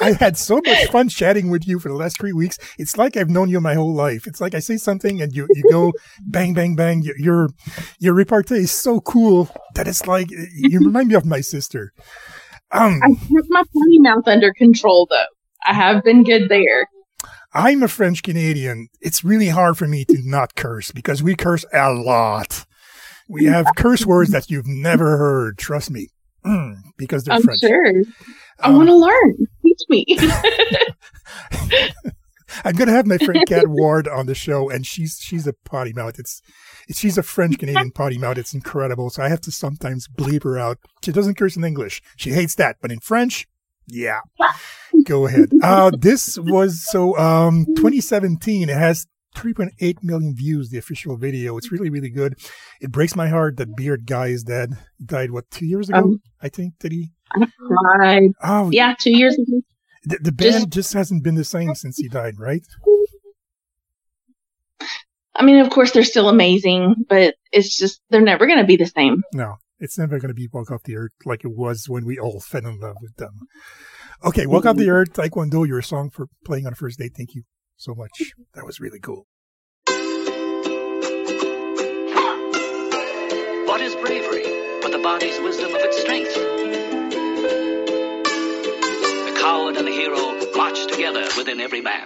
I 0.00 0.16
had 0.18 0.36
so 0.36 0.60
much 0.64 0.86
fun 0.86 1.08
chatting 1.08 1.50
with 1.50 1.66
you 1.66 1.78
for 1.78 1.88
the 1.88 1.94
last 1.94 2.18
three 2.18 2.32
weeks. 2.32 2.58
It's 2.78 2.96
like 2.96 3.16
I've 3.16 3.30
known 3.30 3.48
you 3.48 3.60
my 3.60 3.74
whole 3.74 3.94
life. 3.94 4.26
It's 4.26 4.40
like 4.40 4.54
I 4.54 4.58
say 4.58 4.76
something 4.76 5.20
and 5.20 5.34
you, 5.34 5.46
you 5.50 5.64
go 5.70 5.92
bang, 6.26 6.54
bang, 6.54 6.76
bang. 6.76 7.02
Your, 7.02 7.18
your, 7.18 7.48
your 7.98 8.14
repartee 8.14 8.56
is 8.56 8.72
so 8.72 9.00
cool 9.00 9.48
that 9.74 9.88
it's 9.88 10.06
like, 10.06 10.30
you 10.30 10.78
remind 10.84 11.08
me 11.08 11.14
of 11.14 11.24
my 11.24 11.40
sister. 11.40 11.92
Um, 12.72 13.00
I 13.02 13.08
kept 13.14 13.46
my 13.48 13.62
funny 13.72 14.00
mouth 14.00 14.26
under 14.26 14.52
control, 14.52 15.06
though. 15.10 15.24
I 15.64 15.72
have 15.72 16.04
been 16.04 16.24
good 16.24 16.48
there. 16.48 16.88
I'm 17.54 17.82
a 17.82 17.88
French 17.88 18.22
Canadian. 18.22 18.88
It's 19.00 19.24
really 19.24 19.48
hard 19.48 19.78
for 19.78 19.88
me 19.88 20.04
to 20.06 20.18
not 20.24 20.56
curse 20.56 20.92
because 20.92 21.22
we 21.22 21.34
curse 21.34 21.64
a 21.72 21.92
lot. 21.92 22.66
We 23.28 23.46
have 23.46 23.66
curse 23.76 24.04
words 24.06 24.30
that 24.30 24.50
you've 24.50 24.66
never 24.66 25.16
heard. 25.16 25.58
Trust 25.58 25.90
me. 25.90 26.08
Mm, 26.44 26.76
because 26.96 27.24
they're 27.24 27.34
I'm 27.34 27.42
French. 27.42 27.60
sure. 27.60 28.02
I 28.60 28.68
Um, 28.68 28.76
want 28.76 28.88
to 28.88 28.94
learn. 28.96 29.46
Teach 29.62 29.80
me. 29.88 30.04
I'm 32.64 32.74
gonna 32.74 32.92
have 32.92 33.06
my 33.06 33.18
friend 33.18 33.44
Kat 33.46 33.68
Ward 33.68 34.08
on 34.08 34.26
the 34.26 34.34
show, 34.34 34.70
and 34.70 34.86
she's 34.86 35.18
she's 35.20 35.46
a 35.46 35.52
potty 35.52 35.92
mouth. 35.92 36.18
It's, 36.18 36.40
it's 36.88 36.98
she's 36.98 37.18
a 37.18 37.22
French 37.22 37.58
Canadian 37.58 37.90
potty 37.90 38.18
mouth. 38.18 38.38
It's 38.38 38.54
incredible. 38.54 39.10
So 39.10 39.22
I 39.22 39.28
have 39.28 39.40
to 39.42 39.50
sometimes 39.50 40.08
bleep 40.08 40.44
her 40.44 40.56
out. 40.58 40.78
She 41.04 41.12
doesn't 41.12 41.34
curse 41.36 41.56
in 41.56 41.64
English. 41.64 42.00
She 42.16 42.30
hates 42.30 42.54
that, 42.54 42.76
but 42.80 42.90
in 42.92 43.00
French, 43.00 43.46
yeah. 43.86 44.20
Go 45.04 45.26
ahead. 45.26 45.50
Uh, 45.62 45.90
this 45.98 46.38
was 46.38 46.82
so 46.88 47.16
um 47.18 47.66
2017. 47.76 48.68
It 48.70 48.76
has 48.76 49.06
3.8 49.36 49.96
million 50.02 50.34
views. 50.34 50.70
The 50.70 50.78
official 50.78 51.16
video. 51.18 51.58
It's 51.58 51.70
really 51.70 51.90
really 51.90 52.10
good. 52.10 52.38
It 52.80 52.90
breaks 52.90 53.14
my 53.14 53.28
heart 53.28 53.56
that 53.58 53.76
Beard 53.76 54.06
Guy 54.06 54.28
is 54.28 54.44
dead. 54.44 54.70
He 54.98 55.04
died 55.04 55.30
what 55.30 55.50
two 55.50 55.66
years 55.66 55.88
ago? 55.90 55.98
Um, 55.98 56.22
I 56.40 56.48
think 56.48 56.74
did 56.78 56.92
he? 56.92 57.12
Mm-hmm. 57.36 57.72
I 57.72 57.96
cried. 57.96 58.30
Oh 58.42 58.70
Yeah, 58.70 58.94
two 58.98 59.16
years 59.16 59.34
ago. 59.34 59.60
The, 60.04 60.18
the 60.22 60.32
band 60.32 60.52
Just- 60.52 60.70
just 60.70 60.92
hasn't 60.94 61.24
been 61.24 61.34
the 61.34 61.44
same 61.44 61.74
since 61.74 61.98
he 61.98 62.08
died, 62.08 62.34
right? 62.38 62.62
I 65.34 65.44
mean, 65.44 65.58
of 65.58 65.70
course, 65.70 65.90
they're 65.90 66.04
still 66.04 66.28
amazing, 66.28 66.94
but 67.08 67.34
it's 67.52 67.76
just, 67.76 68.00
they're 68.08 68.22
never 68.22 68.46
going 68.46 68.58
to 68.58 68.64
be 68.64 68.76
the 68.76 68.86
same. 68.86 69.22
No, 69.34 69.56
it's 69.78 69.98
never 69.98 70.18
going 70.18 70.28
to 70.28 70.34
be 70.34 70.48
Walk 70.50 70.70
Off 70.70 70.84
the 70.84 70.96
Earth 70.96 71.12
like 71.24 71.44
it 71.44 71.54
was 71.54 71.88
when 71.88 72.06
we 72.06 72.18
all 72.18 72.40
fell 72.40 72.64
in 72.64 72.80
love 72.80 72.96
with 73.02 73.16
them. 73.16 73.40
Okay, 74.24 74.46
Walk 74.46 74.64
Off 74.64 74.76
the 74.76 74.84
mm-hmm. 74.84 74.92
Earth, 74.92 75.12
Taekwondo, 75.12 75.66
your 75.66 75.82
song 75.82 76.08
for 76.10 76.28
playing 76.44 76.66
on 76.66 76.72
a 76.72 76.76
first 76.76 76.98
date. 76.98 77.12
Thank 77.16 77.34
you 77.34 77.42
so 77.76 77.94
much. 77.94 78.32
That 78.54 78.64
was 78.64 78.80
really 78.80 79.00
cool. 79.00 79.26
What 83.66 83.80
is 83.82 83.94
bravery 83.96 84.44
but 84.80 84.92
the 84.92 85.00
body's 85.02 85.38
wisdom 85.40 85.74
of 85.74 85.80
its 85.82 86.00
strength? 86.00 86.65
The 89.46 89.52
coward 89.52 89.76
and 89.76 89.86
the 89.86 89.92
hero 89.92 90.56
march 90.56 90.86
together 90.88 91.22
within 91.36 91.60
every 91.60 91.80
man. 91.80 92.02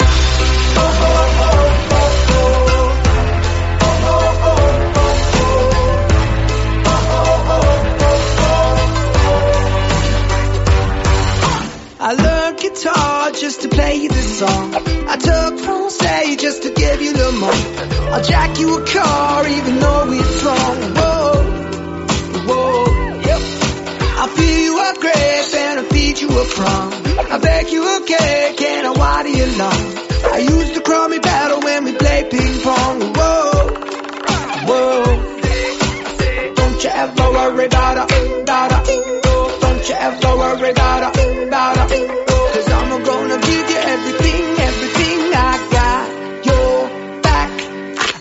I 11.99 12.13
learned 12.13 12.59
guitar 12.59 13.31
just 13.31 13.63
to 13.63 13.69
play 13.69 14.07
this 14.07 14.39
song. 14.39 14.75
I 14.75 15.17
took 15.17 15.61
Francais 15.61 16.37
just 16.37 16.63
to 16.65 16.71
give 16.75 17.01
you 17.01 17.15
Le 17.15 17.33
Mans. 17.41 17.93
I'll 18.13 18.23
jack 18.23 18.59
you 18.59 18.77
a 18.77 18.87
car 18.87 19.47
even 19.49 19.81
though 19.81 20.13
it's 20.13 20.45
wrong. 20.45 20.77
Whoa, 21.01 21.33
whoa. 22.49 23.01
I'll 24.21 24.29
fill 24.29 24.59
you 24.59 24.79
up 24.79 25.01
feed 26.11 26.21
you 26.23 26.29
a 26.29 26.45
prom. 26.45 26.93
I 27.31 27.39
bake 27.39 27.73
you 27.73 27.83
a 27.83 28.01
cake 28.05 28.61
and 28.63 28.87
I'll 28.87 28.95
water 28.95 29.29
your 29.29 29.47
lawn. 29.59 29.83
I 30.33 30.39
used 30.39 30.75
to 30.75 30.81
call 30.81 31.09
me 31.09 31.19
battle 31.19 31.61
when 31.61 31.85
we 31.85 31.93
play 31.95 32.29
ping 32.31 32.61
pong. 32.63 33.01
Whoa, 33.15 33.51
whoa. 34.69 35.05
Don't 36.55 36.85
you 36.85 36.91
ever 36.91 37.27
worry 37.37 37.67
about 37.67 37.97
a, 37.99 38.43
about 38.43 38.73
a, 38.73 38.81
don't 39.61 39.89
you 39.89 39.95
ever 39.95 40.37
worry 40.37 40.71
about 40.71 41.17
a, 41.17 41.47
about 41.47 41.77
a, 41.79 41.87
cause 42.55 42.71
I'm 42.79 43.03
gonna 43.03 43.39
give 43.41 43.71
you 43.71 43.81
everything, 43.95 44.45
everything 44.69 45.19
I 45.35 45.69
got. 45.77 46.07
Your 46.47 47.23
back, 47.23 47.51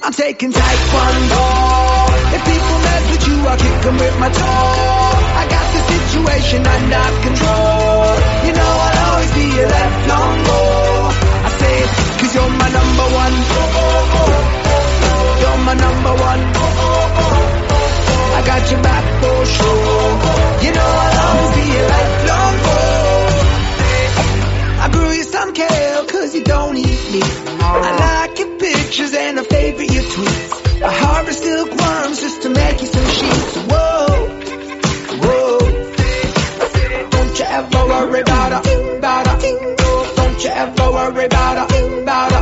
I'm 0.04 0.14
taking 0.14 0.52
taekwondo. 0.52 1.44
If 2.36 2.42
people 2.52 2.78
mess 2.86 3.12
with 3.12 3.28
you, 3.28 3.48
I'll 3.48 3.58
kick 3.58 3.86
'em 3.86 3.98
with 3.98 4.20
my 4.20 4.30
toe. 4.30 5.09
Situation 6.10 6.66
under 6.66 7.08
control. 7.22 8.18
You 8.46 8.54
know 8.58 8.72
I'll 8.86 9.14
always 9.14 9.32
be 9.38 9.46
your 9.46 9.70
lifelong 9.70 10.38
goal. 10.50 11.06
I 11.46 11.50
say 11.60 11.74
it, 11.86 11.90
cause 12.18 12.34
you're 12.34 12.50
my 12.50 12.70
number 12.78 13.08
one. 13.24 13.36
You're 15.42 15.62
my 15.70 15.76
number 15.86 16.14
one. 16.30 16.42
I 18.38 18.42
got 18.44 18.72
your 18.72 18.82
back 18.82 19.06
for 19.22 19.46
sure. 19.46 20.10
You 20.66 20.72
know 20.78 20.90
I'll 21.06 21.20
always 21.30 21.52
be 21.62 21.68
a 21.78 21.84
lifelong 21.94 22.56
goal. 22.66 23.30
I 24.82 24.90
grew 24.92 25.12
you 25.14 25.24
some 25.24 25.54
kale 25.54 26.06
cause 26.06 26.34
you 26.34 26.44
don't 26.44 26.76
eat 26.78 27.04
meat. 27.14 27.34
I 27.62 28.26
like 28.26 28.40
your 28.40 28.58
pictures 28.58 29.14
and 29.14 29.40
I 29.40 29.44
favorite 29.44 29.92
your 29.94 30.04
tweets. 30.04 30.82
I 30.82 30.92
harvest 30.92 31.44
silkworms 31.44 32.20
just 32.20 32.42
to 32.44 32.50
make 32.50 32.82
you 32.82 32.88
some 32.88 33.06
sheets. 33.06 33.58
Whoa. 33.70 34.19
Ever 37.60 37.84
worry 37.92 38.22
about 38.22 38.52
a, 38.56 38.98
about 38.98 39.28
a. 39.28 39.36
Don't 40.16 40.44
you 40.44 40.50
ever 40.64 40.88
worry 40.96 41.26
about 41.26 41.58
a, 41.60 42.02
about 42.02 42.32
a. 42.32 42.42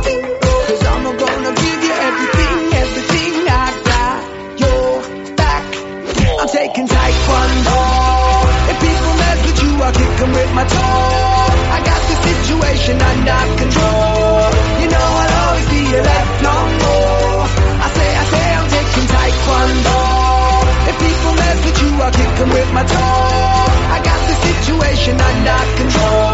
Cause 0.68 0.82
I'm 0.92 1.04
gonna 1.22 1.52
give 1.64 1.80
you 1.88 1.94
everything, 2.08 2.58
everything 2.82 3.32
I 3.50 3.66
got. 3.90 4.18
Your 4.62 5.34
back. 5.34 5.64
I'm 6.40 6.48
taking 6.48 6.86
taekwondo. 6.86 7.78
If 8.70 8.76
people 8.86 9.14
mess 9.22 9.38
with 9.46 9.58
you, 9.64 9.72
I'll 9.82 9.92
kick 10.00 10.14
'em 10.22 10.30
with 10.38 10.52
my 10.58 10.64
toe. 10.76 11.50
I 11.76 11.78
got 11.90 12.00
the 12.10 12.16
situation 12.30 12.96
under 13.10 13.42
control. 13.62 14.46
You 14.82 14.88
know 14.94 15.08
I'll 15.22 15.34
always 15.42 15.68
be 15.74 15.82
a 15.98 16.02
lifelong 16.10 16.70
goal. 16.84 17.38
I 17.86 17.88
say, 17.98 18.10
I 18.22 18.24
say 18.34 18.46
I'm 18.58 18.66
taking 18.76 19.06
taekwondo. 19.14 19.98
If 20.90 20.96
people 21.06 21.32
mess 21.42 21.58
with 21.66 21.78
you, 21.82 21.90
I'll 22.06 22.12
kick 22.20 22.34
'em 22.42 22.50
with 22.54 22.70
my 22.72 22.84
toe. 22.84 23.27
Situation 24.98 25.20
under 25.20 25.76
control. 25.76 26.27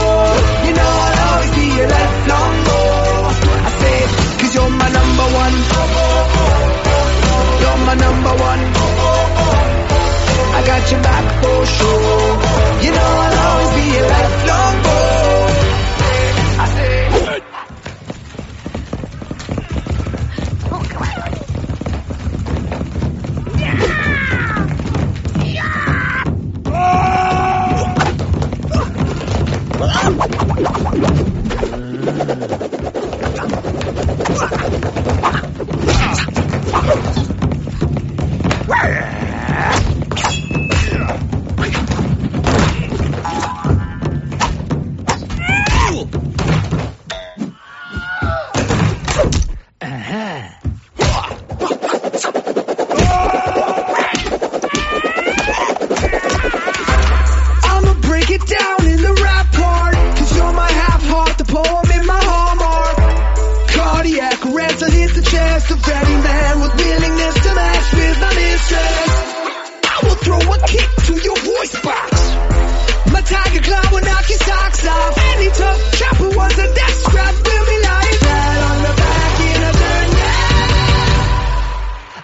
Claw 73.64 73.84
will 73.92 74.04
knock 74.08 74.28
your 74.28 74.38
socks 74.38 74.86
off. 74.86 75.18
Any 75.32 75.48
tough 75.48 75.80
chopper 75.98 76.28
was 76.40 76.54
a 76.58 76.66
death 76.78 76.96
scrap. 77.04 77.34
Will 77.34 77.66
be 77.72 77.78
lying 77.88 78.18
flat 78.24 78.58
on 78.68 78.76
the 78.86 78.92
back 79.02 79.34
in 79.50 79.60
a 79.70 79.72
nap. 80.18 80.70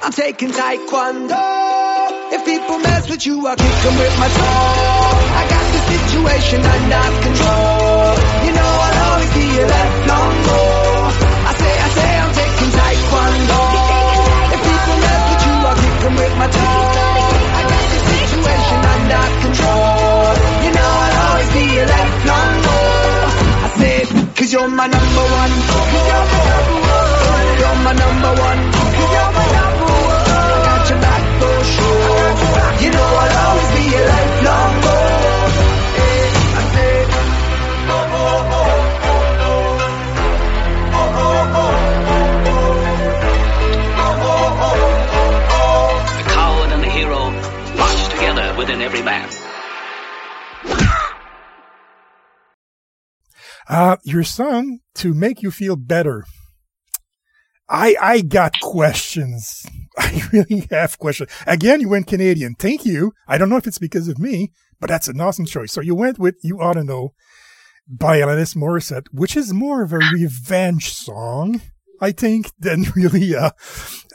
I'm 0.04 0.12
taking 0.12 0.50
taekwondo. 0.50 1.44
If 2.32 2.44
people 2.44 2.78
mess 2.78 3.08
with 3.10 3.24
you, 3.26 3.46
I'll 3.46 3.56
kick 3.56 3.84
'em 3.88 3.96
with 3.98 4.16
my 4.22 4.28
toe. 4.28 5.14
I 5.40 5.42
got 5.54 5.66
the 5.74 5.80
situation 5.94 6.60
under 6.74 7.06
control. 7.26 8.10
You 8.46 8.52
know 8.58 8.70
I'll 8.86 8.98
always 9.08 9.32
be 9.40 9.46
a 9.62 9.66
lifelong 9.74 10.34
goal. 10.48 11.04
I 11.50 11.52
say, 11.60 11.74
I 11.86 11.88
say 11.98 12.10
I'm 12.22 12.32
taking 12.40 12.70
taekwondo. 12.78 13.60
If 14.54 14.60
people 14.68 14.96
mess 15.04 15.22
with 15.30 15.42
you, 15.46 15.54
I'll 15.68 15.78
kick 15.84 16.04
'em 16.06 16.14
with 16.22 16.34
my 16.40 16.48
toe. 16.56 16.99
Be 21.52 21.64
a 21.78 21.84
lifelong 21.86 22.54
goal. 22.66 23.26
I 23.64 23.68
said, 23.78 24.06
cause 24.36 24.50
you're 24.52 24.68
my 24.68 24.86
number 24.86 25.24
one. 25.40 25.52
Cause 25.70 25.92
you're 26.10 26.26
my 26.32 26.42
number 26.50 26.80
one. 26.90 27.46
You're 27.60 27.78
my 27.86 27.92
number 28.02 28.32
one. 28.48 28.60
Cause 28.72 29.10
you're 29.14 29.32
my 29.38 29.46
number 29.58 29.90
one. 30.10 30.24
I 30.30 30.58
got 30.68 30.82
your 30.90 31.00
back 31.06 31.22
for 31.40 31.56
sure. 31.74 32.28
You 32.82 32.90
know 32.96 33.08
I'll 33.22 33.36
always 33.46 33.70
be 33.76 33.84
a 33.94 34.02
lifelong 34.10 34.74
goal. 34.84 35.48
Eh, 36.00 36.28
I 36.60 36.62
said, 36.74 37.06
oh, 37.90 38.16
oh, 38.20 38.56
oh, 38.56 38.68
oh, 39.10 39.44
oh. 39.46 39.68
Oh, 41.00 41.08
oh, 41.20 41.56
oh, 41.60 41.74
oh, 42.10 42.50
oh. 42.50 42.68
Oh, 44.02 44.14
oh, 44.30 44.64
oh, 44.66 44.78
oh, 45.18 45.54
oh. 45.56 45.90
The 46.18 46.24
coward 46.30 46.70
and 46.74 46.82
the 46.82 46.90
hero 46.98 47.20
march 47.76 48.02
together 48.14 48.46
within 48.56 48.80
every 48.82 49.02
man. 49.02 49.28
Uh, 53.70 53.96
your 54.02 54.24
song 54.24 54.80
to 54.96 55.14
make 55.14 55.42
you 55.42 55.50
feel 55.52 55.76
better. 55.76 56.24
I 57.68 57.94
I 58.00 58.20
got 58.20 58.52
questions. 58.60 59.64
I 59.98 60.22
really 60.32 60.66
have 60.72 60.98
questions. 60.98 61.30
Again, 61.46 61.80
you 61.80 61.88
went 61.88 62.08
Canadian. 62.08 62.56
Thank 62.56 62.84
you. 62.84 63.12
I 63.28 63.38
don't 63.38 63.48
know 63.48 63.58
if 63.58 63.68
it's 63.68 63.78
because 63.78 64.08
of 64.08 64.18
me, 64.18 64.50
but 64.80 64.88
that's 64.88 65.06
an 65.06 65.20
awesome 65.20 65.46
choice. 65.46 65.72
So 65.72 65.80
you 65.80 65.94
went 65.94 66.18
with 66.18 66.34
"You 66.42 66.60
Ought 66.60 66.74
to 66.74 66.82
Know" 66.82 67.10
by 67.88 68.18
Alanis 68.18 68.56
Morissette, 68.56 69.06
which 69.12 69.36
is 69.36 69.54
more 69.54 69.84
of 69.84 69.92
a 69.92 69.98
revenge 69.98 70.92
song, 70.92 71.62
I 72.00 72.10
think, 72.10 72.50
than 72.58 72.86
really 72.96 73.34
a, 73.34 73.52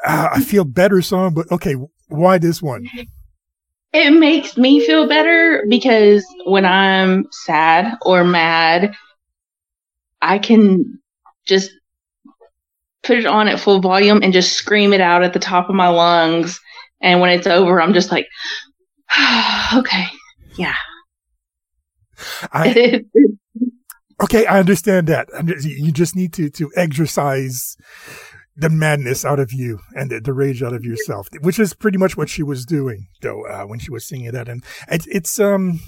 I 0.06 0.41
feel 0.41 0.65
better 0.65 1.02
song. 1.02 1.34
But 1.34 1.50
okay, 1.50 1.76
why 2.10 2.39
this 2.39 2.62
one? 2.62 2.89
It 3.94 4.12
makes 4.12 4.58
me 4.58 4.86
feel 4.86 5.08
better 5.08 5.63
because 5.70 6.26
when 6.44 6.65
I'm 6.65 7.28
sad 7.32 7.94
or 8.02 8.26
mad, 8.26 8.94
I 10.21 10.39
can 10.39 10.99
just 11.45 11.71
put 13.04 13.17
it 13.17 13.25
on 13.25 13.47
at 13.47 13.60
full 13.60 13.82
volume 13.82 14.21
and 14.23 14.34
just 14.34 14.54
scream 14.54 14.93
it 14.93 15.01
out 15.01 15.23
at 15.23 15.34
the 15.34 15.39
top 15.39 15.69
of 15.69 15.75
my 15.75 15.88
lungs. 15.88 16.60
And 17.01 17.21
when 17.21 17.30
it's 17.30 17.47
over, 17.47 17.82
I'm 17.82 17.93
just 17.93 18.12
like, 18.12 18.28
okay, 19.75 20.06
yeah. 20.58 20.75
I, 22.51 23.04
Okay, 24.23 24.45
I 24.45 24.60
understand 24.60 25.08
that. 25.08 25.28
You 25.62 25.91
just 25.91 26.15
need 26.15 26.34
to 26.34 26.49
to 26.51 26.71
exercise 26.75 27.75
the 28.56 28.69
madness 28.69 29.25
out 29.25 29.39
of 29.39 29.51
you 29.51 29.80
and 29.93 30.10
the, 30.10 30.21
the 30.21 30.32
rage 30.32 30.63
out 30.63 30.73
of 30.73 30.86
yourself, 30.86 31.28
which 31.41 31.60
is 31.60 31.73
pretty 31.73 31.97
much 31.97 32.15
what 32.15 32.30
she 32.30 32.41
was 32.41 32.65
doing, 32.65 33.08
though, 33.21 33.45
uh, 33.45 33.65
when 33.65 33.80
she 33.80 33.91
was 33.91 34.08
singing 34.08 34.32
that. 34.32 34.47
And 34.47 34.63
it's 34.89 35.06
it's 35.08 35.39
um 35.39 35.82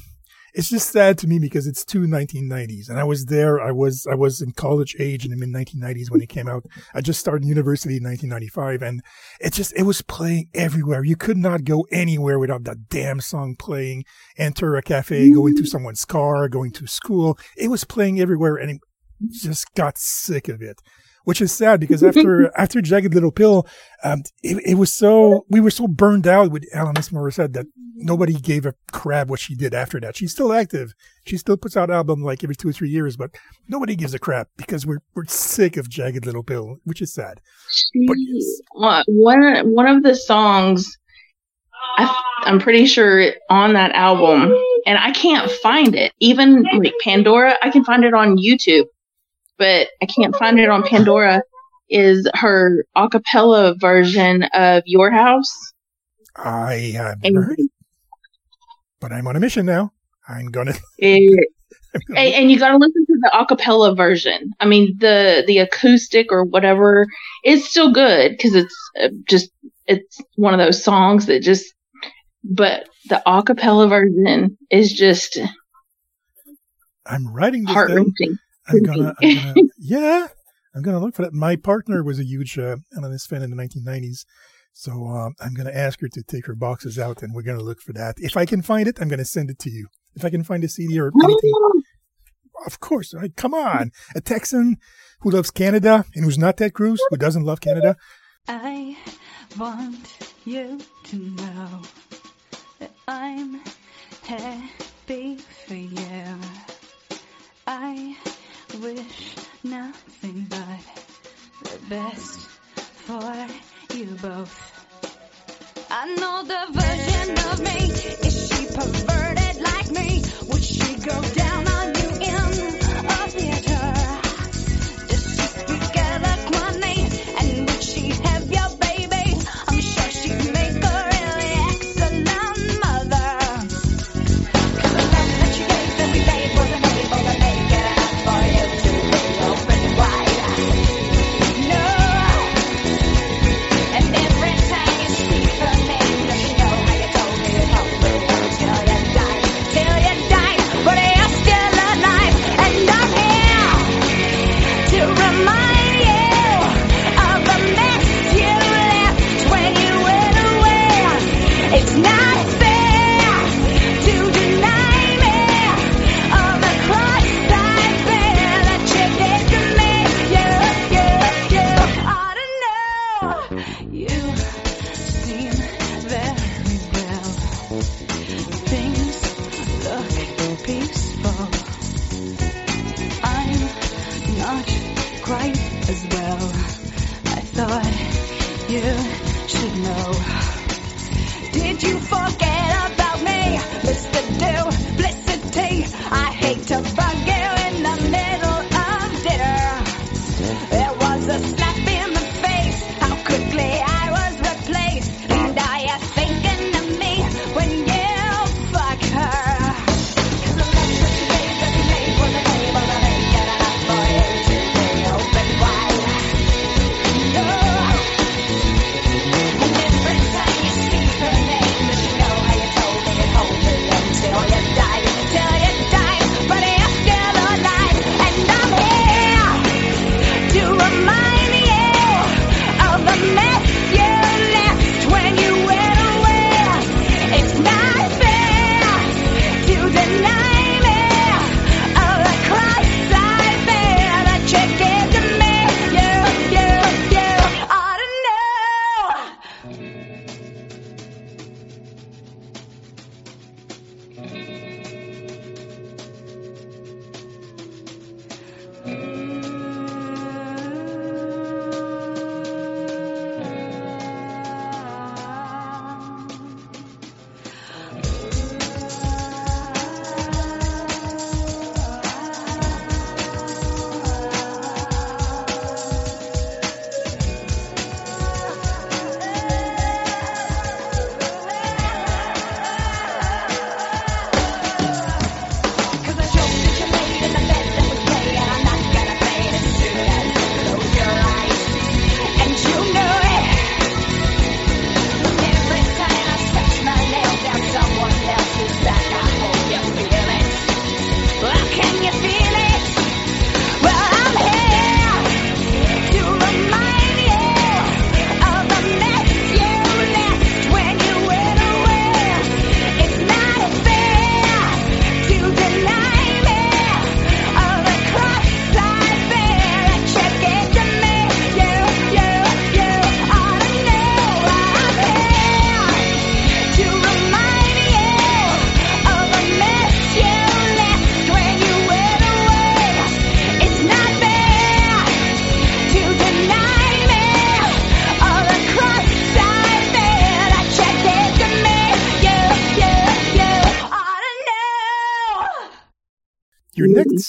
it's 0.57 0.69
just 0.69 0.91
sad 0.91 1.19
to 1.19 1.27
me 1.27 1.37
because 1.37 1.67
it's 1.67 1.85
two 1.85 2.01
1990s, 2.01 2.89
and 2.89 2.99
I 2.99 3.03
was 3.03 3.27
there. 3.27 3.61
I 3.61 3.71
was 3.71 4.07
I 4.09 4.15
was 4.15 4.41
in 4.41 4.53
college 4.53 4.95
age 4.97 5.23
in 5.23 5.29
the 5.29 5.37
mid 5.37 5.49
1990s 5.49 6.09
when 6.09 6.19
it 6.19 6.29
came 6.29 6.47
out. 6.47 6.65
I 6.95 7.01
just 7.01 7.19
started 7.19 7.45
university 7.45 7.97
in 7.97 8.03
1995, 8.03 8.81
and 8.81 9.03
it 9.39 9.53
just 9.53 9.71
it 9.77 9.83
was 9.83 10.01
playing 10.01 10.49
everywhere. 10.55 11.03
You 11.03 11.15
could 11.15 11.37
not 11.37 11.63
go 11.63 11.85
anywhere 11.91 12.39
without 12.39 12.63
that 12.63 12.89
damn 12.89 13.21
song 13.21 13.55
playing. 13.55 14.05
Enter 14.35 14.75
a 14.75 14.81
cafe, 14.81 15.29
go 15.29 15.45
into 15.45 15.67
someone's 15.67 16.05
car, 16.05 16.49
going 16.49 16.71
to 16.71 16.87
school. 16.87 17.37
It 17.55 17.67
was 17.67 17.83
playing 17.83 18.19
everywhere, 18.19 18.55
and 18.55 18.71
it 18.71 18.81
just 19.29 19.71
got 19.75 19.99
sick 19.99 20.49
of 20.49 20.63
it. 20.63 20.81
Which 21.27 21.41
is 21.41 21.51
sad 21.51 21.81
because 21.81 22.05
after 22.05 22.49
after 22.57 22.81
Jagged 22.81 23.13
Little 23.13 23.33
Pill, 23.33 23.67
um, 24.01 24.23
it, 24.43 24.63
it 24.65 24.75
was 24.75 24.93
so 24.93 25.45
we 25.49 25.59
were 25.59 25.69
so 25.69 25.85
burned 25.85 26.25
out 26.25 26.51
with 26.51 26.63
Alanis 26.73 27.11
Morissette 27.11 27.51
that 27.51 27.65
nobody 27.95 28.31
gave 28.31 28.65
a 28.65 28.73
crap 28.93 29.27
what 29.27 29.41
she 29.41 29.53
did 29.53 29.73
after 29.73 29.99
that. 29.99 30.15
She's 30.15 30.31
still 30.31 30.53
active. 30.53 30.93
She 31.25 31.35
still 31.35 31.57
puts 31.57 31.75
out 31.75 31.89
album 31.89 32.23
like 32.23 32.45
every 32.45 32.55
two 32.55 32.69
or 32.69 32.71
three 32.71 32.87
years, 32.87 33.17
but 33.17 33.31
nobody 33.67 33.97
gives 33.97 34.13
a 34.13 34.19
crap 34.19 34.47
because 34.55 34.85
we're 34.85 35.01
we're 35.15 35.25
sick 35.25 35.75
of 35.75 35.89
Jagged 35.89 36.25
Little 36.25 36.43
Pill, 36.43 36.77
which 36.85 37.01
is 37.01 37.13
sad. 37.13 37.41
But 38.07 38.15
yes. 38.17 38.61
One 39.07 39.73
one 39.73 39.87
of 39.87 40.03
the 40.03 40.15
songs 40.15 40.97
I, 41.97 42.23
I'm 42.43 42.59
pretty 42.59 42.85
sure 42.85 43.33
on 43.49 43.73
that 43.73 43.91
album, 43.91 44.55
and 44.85 44.97
I 44.97 45.11
can't 45.11 45.51
find 45.51 45.93
it. 45.93 46.13
Even 46.19 46.63
like 46.63 46.93
Pandora, 47.03 47.55
I 47.61 47.69
can 47.69 47.83
find 47.83 48.05
it 48.05 48.13
on 48.13 48.37
YouTube, 48.37 48.85
but 49.57 49.89
I 50.01 50.05
can't 50.05 50.35
find 50.35 50.59
it 50.59 50.69
on 50.69 50.83
Pandora. 50.83 51.41
Is 51.89 52.29
her 52.35 52.85
a 52.95 53.07
cappella 53.07 53.75
version 53.79 54.43
of 54.53 54.83
Your 54.85 55.09
House? 55.09 55.51
I 56.35 56.91
have 56.95 57.19
And, 57.23 57.37
heard 57.37 57.59
it, 57.59 57.71
but 58.99 59.11
I'm 59.11 59.25
on 59.27 59.35
a 59.35 59.39
mission 59.39 59.65
now. 59.65 59.93
I'm 60.27 60.47
gonna. 60.47 60.73
it- 60.97 61.49
I'm 61.95 62.01
gonna 62.09 62.19
and, 62.19 62.33
and 62.35 62.51
you 62.51 62.59
got 62.59 62.71
to 62.71 62.77
listen 62.77 63.05
to 63.05 63.17
the 63.21 63.39
a 63.39 63.45
cappella 63.45 63.95
version. 63.95 64.51
I 64.59 64.65
mean, 64.65 64.97
the 64.99 65.43
the 65.47 65.59
acoustic 65.59 66.31
or 66.31 66.43
whatever 66.43 67.07
is 67.43 67.67
still 67.67 67.91
good 67.91 68.31
because 68.31 68.53
it's 68.53 68.75
uh, 69.01 69.09
just 69.27 69.49
it's 69.85 70.21
one 70.35 70.53
of 70.53 70.59
those 70.59 70.83
songs 70.83 71.25
that 71.27 71.41
just. 71.41 71.73
But 72.43 72.87
the 73.09 73.21
a 73.29 73.43
cappella 73.43 73.87
version 73.87 74.57
is 74.69 74.93
just 74.93 75.39
I'm 77.05 77.33
writing 77.33 77.63
this 77.65 77.73
heart 77.73 77.89
down. 77.89 77.97
wrenching. 78.19 78.37
I'm 78.67 78.83
gonna, 78.83 79.13
I'm 79.21 79.35
gonna, 79.35 79.67
yeah, 79.77 80.27
I'm 80.75 80.81
gonna 80.81 80.99
look 80.99 81.15
for 81.15 81.23
that. 81.23 81.33
My 81.33 81.55
partner 81.55 82.03
was 82.03 82.19
a 82.19 82.25
huge 82.25 82.57
uh, 82.57 82.77
Alanis 82.95 83.27
fan 83.27 83.41
in 83.41 83.49
the 83.49 83.55
1990s, 83.55 84.25
so 84.73 84.91
um, 85.07 85.33
I'm 85.39 85.53
gonna 85.53 85.71
ask 85.71 86.01
her 86.01 86.09
to 86.09 86.23
take 86.23 86.45
her 86.47 86.55
boxes 86.55 86.99
out, 86.99 87.23
and 87.23 87.33
we're 87.33 87.43
gonna 87.43 87.63
look 87.63 87.81
for 87.81 87.93
that. 87.93 88.15
If 88.19 88.37
I 88.37 88.45
can 88.45 88.61
find 88.61 88.87
it, 88.87 88.99
I'm 89.01 89.07
gonna 89.07 89.25
send 89.25 89.49
it 89.49 89.59
to 89.59 89.69
you. 89.69 89.87
If 90.15 90.25
I 90.25 90.29
can 90.29 90.43
find 90.43 90.63
a 90.63 90.67
CD 90.67 90.99
or 90.99 91.11
anything, 91.23 91.53
of 92.65 92.79
course. 92.79 93.13
Right? 93.13 93.35
Come 93.35 93.53
on, 93.53 93.91
a 94.15 94.21
Texan 94.21 94.77
who 95.21 95.31
loves 95.31 95.51
Canada 95.51 96.05
and 96.15 96.25
who's 96.25 96.37
not 96.37 96.57
Ted 96.57 96.73
Cruz, 96.73 97.01
who 97.09 97.17
doesn't 97.17 97.43
love 97.43 97.61
Canada. 97.61 97.95
I 98.47 98.97
want 99.57 100.29
you 100.45 100.79
to 101.05 101.15
know 101.17 101.81
that 102.79 102.91
I'm 103.07 103.61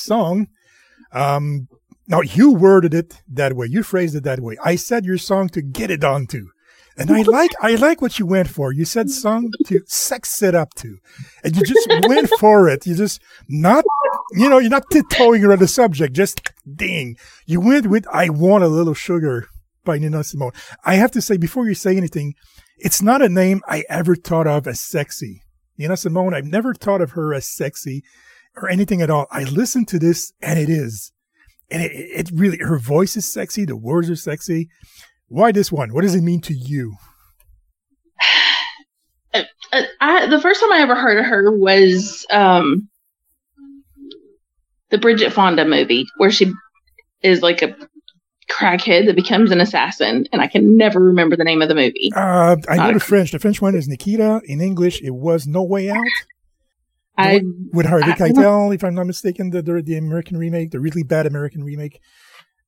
song, 0.09 0.49
um, 1.13 1.69
now 2.09 2.23
you 2.23 2.53
worded 2.55 2.95
it 2.95 3.23
that 3.29 3.55
way. 3.55 3.67
You 3.67 3.83
phrased 3.83 4.17
it 4.17 4.25
that 4.25 4.41
way. 4.41 4.57
I 4.65 4.77
said 4.77 5.05
your 5.05 5.19
song 5.19 5.49
to 5.51 5.63
get 5.63 5.91
it 5.91 6.03
onto. 6.03 6.49
And 6.97 7.13
I 7.13 7.23
like, 7.23 7.53
I 7.63 7.77
like 7.77 8.03
what 8.03 8.19
you 8.19 8.27
went 8.27 8.49
for. 8.49 8.73
You 8.73 8.85
said 8.85 9.09
song 9.09 9.53
to 9.67 9.81
sex 9.87 10.43
it 10.43 10.55
up 10.57 10.75
to. 10.75 10.99
And 11.45 11.55
you 11.55 11.63
just 11.63 11.89
went 12.09 12.29
for 12.41 12.69
it. 12.69 12.87
You 12.87 12.97
just 12.97 13.23
not, 13.49 13.85
you 14.33 14.49
know, 14.49 14.59
you're 14.59 14.69
not 14.69 14.91
tiptoeing 14.91 15.45
around 15.45 15.61
the 15.61 15.69
subject. 15.69 16.17
Just 16.17 16.41
ding. 16.75 17.17
You 17.47 17.61
went 17.61 17.87
with 17.87 18.05
I 18.13 18.31
Want 18.31 18.65
a 18.65 18.69
Little 18.69 18.95
Sugar 18.95 19.47
by 19.85 19.99
Nina 19.99 20.25
Simone. 20.25 20.51
I 20.85 20.97
have 20.97 21.13
to 21.13 21.21
say, 21.21 21.37
before 21.37 21.69
you 21.69 21.75
say 21.75 21.97
anything, 21.97 22.35
it's 22.79 23.01
not 23.01 23.23
a 23.23 23.29
name 23.29 23.61
I 23.69 23.85
ever 23.89 24.17
thought 24.17 24.49
of 24.49 24.67
as 24.67 24.81
sexy. 24.81 25.43
Nina 25.77 25.97
Simone, 25.97 26.35
I've 26.35 26.47
never 26.47 26.75
thought 26.75 27.01
of 27.01 27.13
her 27.13 27.33
as 27.33 27.47
sexy 27.47 28.03
or 28.63 28.69
anything 28.69 29.03
at 29.03 29.11
all. 29.11 29.27
I 29.31 29.45
listened 29.45 29.89
to 29.89 29.99
this 29.99 30.33
and 30.41 30.59
it 30.59 30.69
is. 30.69 31.13
And 31.71 31.83
it, 31.83 31.93
it 31.93 32.31
really, 32.33 32.59
her 32.59 32.79
voice 32.79 33.17
is 33.17 33.31
sexy. 33.31 33.65
The 33.65 33.77
words 33.77 34.09
are 34.09 34.17
sexy. 34.17 34.69
Why 35.29 35.53
this 35.53 35.71
one? 35.71 35.93
What 35.93 36.03
does 36.03 36.15
it 36.15 36.23
mean 36.23 36.41
to 36.43 36.55
you? 36.55 36.95
uh, 39.35 39.43
I, 40.01 40.27
the 40.27 40.41
first 40.41 40.61
time 40.61 40.73
I 40.73 40.79
ever 40.79 40.95
heard 40.95 41.19
of 41.19 41.27
her 41.27 41.57
was 41.57 42.27
um, 42.31 42.89
the 44.89 44.99
Bridget 44.99 45.33
Fonda 45.33 45.67
movie, 45.67 46.07
where 46.17 46.31
she 46.31 46.53
is 47.23 47.43
like 47.43 47.61
a 47.61 47.77
crackhead 48.51 49.05
that 49.07 49.17
becomes 49.17 49.51
an 49.51 49.61
assassin, 49.61 50.27
and 50.33 50.41
I 50.41 50.47
can 50.47 50.79
never 50.79 50.99
remember 51.01 51.37
the 51.37 51.45
name 51.45 51.61
of 51.61 51.69
the 51.69 51.75
movie. 51.75 52.11
Uh, 52.17 52.57
I 52.67 52.77
know 52.77 52.85
Not 52.85 52.95
the 52.95 53.01
French. 53.01 53.33
The 53.33 53.39
French 53.39 53.61
one 53.61 53.75
is 53.75 53.89
Nikita. 53.89 54.41
In 54.45 54.63
English, 54.63 55.03
it 55.03 55.11
was 55.11 55.47
No 55.47 55.63
Way 55.63 55.91
Out 55.91 56.03
I 57.19 57.43
with 57.73 57.87
Harvey 57.87 58.13
I- 58.13 58.17
Keitel, 58.17 58.75
if 58.75 58.85
I'm 58.85 58.95
not 58.95 59.07
mistaken, 59.07 59.51
the, 59.51 59.61
the, 59.63 59.83
the 59.83 59.97
American 59.97 60.37
remake, 60.37 60.71
the 60.71 60.81
really 60.81 61.03
bad 61.03 61.27
American 61.27 61.65
remake. 61.65 62.01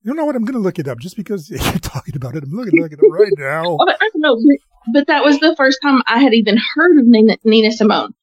You 0.03 0.13
know 0.13 0.25
what? 0.25 0.35
I'm 0.35 0.43
going 0.43 0.53
to 0.53 0.59
look 0.59 0.79
it 0.79 0.87
up 0.87 0.99
just 0.99 1.15
because 1.15 1.49
you're 1.49 1.59
talking 1.79 2.15
about 2.15 2.35
it. 2.35 2.43
I'm 2.43 2.51
looking, 2.51 2.81
looking 2.81 2.97
it 2.99 3.05
up 3.05 3.19
right 3.19 3.31
now. 3.37 3.77
But 3.85 3.97
I 4.01 4.09
don't 4.13 4.21
know, 4.21 4.35
but, 4.35 4.93
but 4.93 5.07
that 5.07 5.23
was 5.23 5.39
the 5.39 5.55
first 5.55 5.79
time 5.83 6.01
I 6.07 6.19
had 6.19 6.33
even 6.33 6.57
heard 6.75 6.99
of 6.99 7.05
Nina, 7.05 7.37
Nina 7.43 7.71
Simone, 7.71 8.13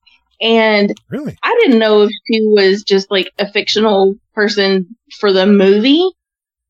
and 0.40 0.92
Really? 1.08 1.36
I 1.42 1.56
didn't 1.60 1.78
know 1.78 2.02
if 2.02 2.10
she 2.26 2.42
was 2.46 2.82
just 2.82 3.10
like 3.10 3.32
a 3.38 3.50
fictional 3.50 4.16
person 4.34 4.96
for 5.18 5.32
the 5.32 5.46
movie. 5.46 6.08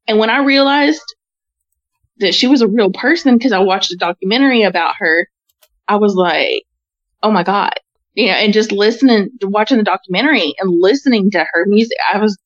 And 0.06 0.18
when 0.18 0.30
I 0.30 0.44
realized 0.44 1.02
that 2.18 2.34
she 2.34 2.46
was 2.46 2.62
a 2.62 2.68
real 2.68 2.90
person 2.90 3.36
because 3.36 3.52
I 3.52 3.58
watched 3.58 3.92
a 3.92 3.96
documentary 3.96 4.62
about 4.62 4.94
her, 4.98 5.28
I 5.86 5.96
was 5.96 6.14
like, 6.14 6.64
oh 7.22 7.30
my 7.30 7.42
God. 7.42 7.74
You 8.18 8.26
know, 8.26 8.32
and 8.32 8.52
just 8.52 8.72
listening, 8.72 9.28
watching 9.42 9.76
the 9.78 9.84
documentary 9.84 10.52
and 10.58 10.70
listening 10.80 11.30
to 11.30 11.38
her 11.52 11.64
music, 11.66 11.96
I 12.12 12.18
was, 12.18 12.36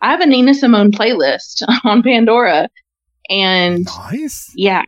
I 0.00 0.12
have 0.12 0.20
a 0.20 0.26
Nina 0.26 0.54
Simone 0.54 0.92
playlist 0.92 1.62
on 1.84 2.02
Pandora. 2.04 2.68
And 3.28 3.84
Nice. 4.12 4.52
yeah, 4.54 4.82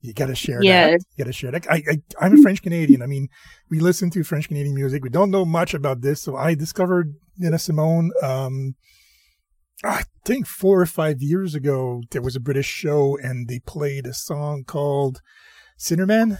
You 0.00 0.14
got 0.14 0.28
to 0.28 0.34
share 0.34 0.62
Yeah. 0.62 0.92
that. 0.92 1.00
You 1.16 1.24
got 1.24 1.28
to 1.28 1.32
share 1.34 1.50
that. 1.50 1.66
I, 1.70 1.82
I, 1.90 1.96
I'm 2.22 2.38
a 2.38 2.42
French 2.42 2.62
Canadian. 2.62 3.02
I 3.02 3.06
mean, 3.06 3.28
we 3.70 3.80
listen 3.80 4.08
to 4.12 4.24
French 4.24 4.48
Canadian 4.48 4.74
music. 4.74 5.02
We 5.04 5.10
don't 5.10 5.30
know 5.30 5.44
much 5.44 5.74
about 5.74 6.00
this. 6.00 6.22
So 6.22 6.36
I 6.36 6.54
discovered 6.54 7.12
Nina 7.36 7.58
Simone, 7.58 8.12
um, 8.22 8.74
I 9.84 10.04
think 10.24 10.46
four 10.46 10.80
or 10.80 10.86
five 10.86 11.16
years 11.20 11.54
ago, 11.54 12.02
there 12.12 12.22
was 12.22 12.34
a 12.36 12.40
British 12.40 12.66
show 12.66 13.18
and 13.22 13.46
they 13.48 13.58
played 13.58 14.06
a 14.06 14.14
song 14.14 14.64
called 14.64 15.20
Sinnerman. 15.78 16.38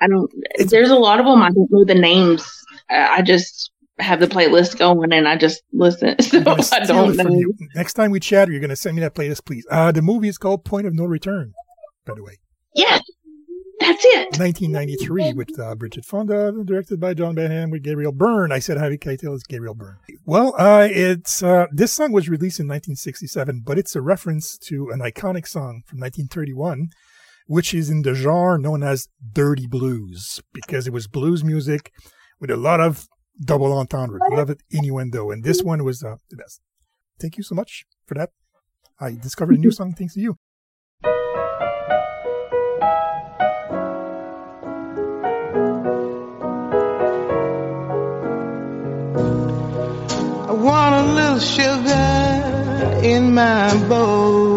I 0.00 0.08
don't, 0.08 0.30
there's 0.68 0.90
a 0.90 0.96
lot 0.96 1.20
of 1.20 1.26
them. 1.26 1.42
I 1.42 1.50
don't 1.50 1.68
know 1.70 1.84
the 1.84 1.94
names. 1.94 2.48
I 2.88 3.22
just 3.22 3.70
have 3.98 4.20
the 4.20 4.26
playlist 4.26 4.78
going 4.78 5.12
and 5.12 5.28
I 5.28 5.36
just 5.36 5.62
listen. 5.72 6.16
So 6.20 6.40
I 6.72 6.80
don't 6.80 7.16
know. 7.16 7.28
you. 7.28 7.54
Next 7.74 7.94
time 7.94 8.10
we 8.10 8.20
chat, 8.20 8.48
you're 8.48 8.60
going 8.60 8.70
to 8.70 8.76
send 8.76 8.96
me 8.96 9.00
that 9.02 9.14
playlist, 9.14 9.44
please. 9.44 9.66
Uh, 9.70 9.92
the 9.92 10.02
movie 10.02 10.28
is 10.28 10.38
called 10.38 10.64
Point 10.64 10.86
of 10.86 10.94
No 10.94 11.04
Return, 11.04 11.52
by 12.04 12.14
the 12.14 12.22
way. 12.22 12.38
Yes. 12.74 13.02
That's 13.80 14.04
it. 14.04 14.38
1993 14.38 15.32
with 15.32 15.58
uh, 15.58 15.74
Bridget 15.74 16.04
Fonda, 16.04 16.52
directed 16.64 17.00
by 17.00 17.14
John 17.14 17.34
Badham 17.34 17.70
with 17.70 17.82
Gabriel 17.82 18.12
Byrne. 18.12 18.52
I 18.52 18.58
said 18.58 18.76
Harvey 18.76 18.98
Keitel 18.98 19.34
is 19.34 19.42
Gabriel 19.42 19.74
Byrne. 19.74 19.96
Well, 20.26 20.54
uh, 20.58 20.86
it's 20.90 21.42
uh, 21.42 21.66
this 21.72 21.90
song 21.90 22.12
was 22.12 22.28
released 22.28 22.60
in 22.60 22.66
1967, 22.66 23.62
but 23.64 23.78
it's 23.78 23.96
a 23.96 24.02
reference 24.02 24.58
to 24.58 24.90
an 24.90 25.00
iconic 25.00 25.48
song 25.48 25.82
from 25.86 25.98
1931, 25.98 26.90
which 27.50 27.74
is 27.74 27.90
in 27.90 28.02
the 28.02 28.14
genre 28.14 28.56
known 28.56 28.80
as 28.84 29.08
dirty 29.32 29.66
blues 29.66 30.40
because 30.52 30.86
it 30.86 30.92
was 30.92 31.08
blues 31.08 31.42
music 31.42 31.92
with 32.38 32.48
a 32.48 32.56
lot 32.56 32.80
of 32.80 33.08
double 33.44 33.72
entendre, 33.72 34.20
a 34.30 34.34
lot 34.36 34.48
of 34.48 34.56
innuendo, 34.70 35.32
and 35.32 35.42
this 35.42 35.60
one 35.60 35.82
was 35.82 36.04
uh, 36.04 36.14
the 36.30 36.36
best. 36.36 36.60
Thank 37.20 37.36
you 37.38 37.42
so 37.42 37.56
much 37.56 37.86
for 38.06 38.14
that. 38.14 38.30
I 39.00 39.16
discovered 39.16 39.56
a 39.56 39.58
new 39.58 39.72
song 39.78 39.94
thanks 39.94 40.14
to 40.14 40.20
you. 40.20 40.36
I 50.50 50.52
want 50.52 50.94
a 50.94 51.04
little 51.18 51.40
sugar 51.40 53.00
in 53.02 53.34
my 53.34 53.88
bowl. 53.88 54.49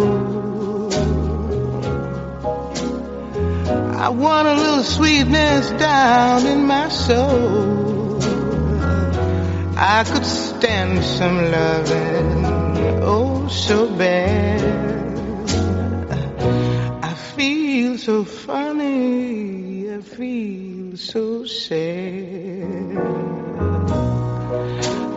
I 4.04 4.10
want 4.10 4.50
a 4.50 4.54
little 4.54 4.84
sweetness 4.84 5.72
down 5.80 6.46
in 6.46 6.68
my 6.68 6.90
soul. 6.90 8.22
I 9.78 10.04
could 10.04 10.26
stand 10.26 11.02
some 11.06 11.38
loving, 11.38 12.46
oh 13.02 13.48
so 13.48 13.88
bad. 13.88 14.60
I 17.02 17.14
feel 17.14 17.98
so 17.98 18.26
funny, 18.26 19.90
I 19.90 20.02
feel 20.02 20.98
so 20.98 21.46
sad. 21.46 22.98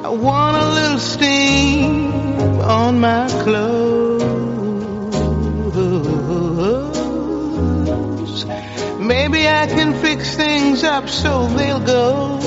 I 0.04 0.10
want 0.10 0.62
a 0.62 0.68
little 0.78 0.98
steam 1.00 2.60
on 2.60 3.00
my 3.00 3.26
clothes. 3.42 3.75
Maybe 9.06 9.46
I 9.46 9.66
can 9.66 9.94
fix 9.94 10.34
things 10.34 10.82
up 10.82 11.08
so 11.08 11.46
they'll 11.46 11.78
go. 11.78 12.38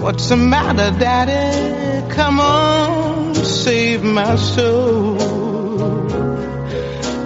What's 0.00 0.28
the 0.28 0.36
matter, 0.36 0.96
Daddy? 0.96 2.08
Come 2.14 2.38
on, 2.38 3.34
save 3.34 4.04
my 4.04 4.36
soul. 4.36 5.18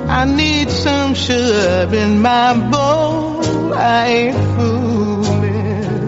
I 0.09 0.25
need 0.25 0.71
some 0.71 1.14
sugar 1.14 1.91
in 1.93 2.23
my 2.23 2.55
bowl. 2.71 3.75
I 3.75 4.07
ain't 4.07 4.37
fooling. 4.57 5.99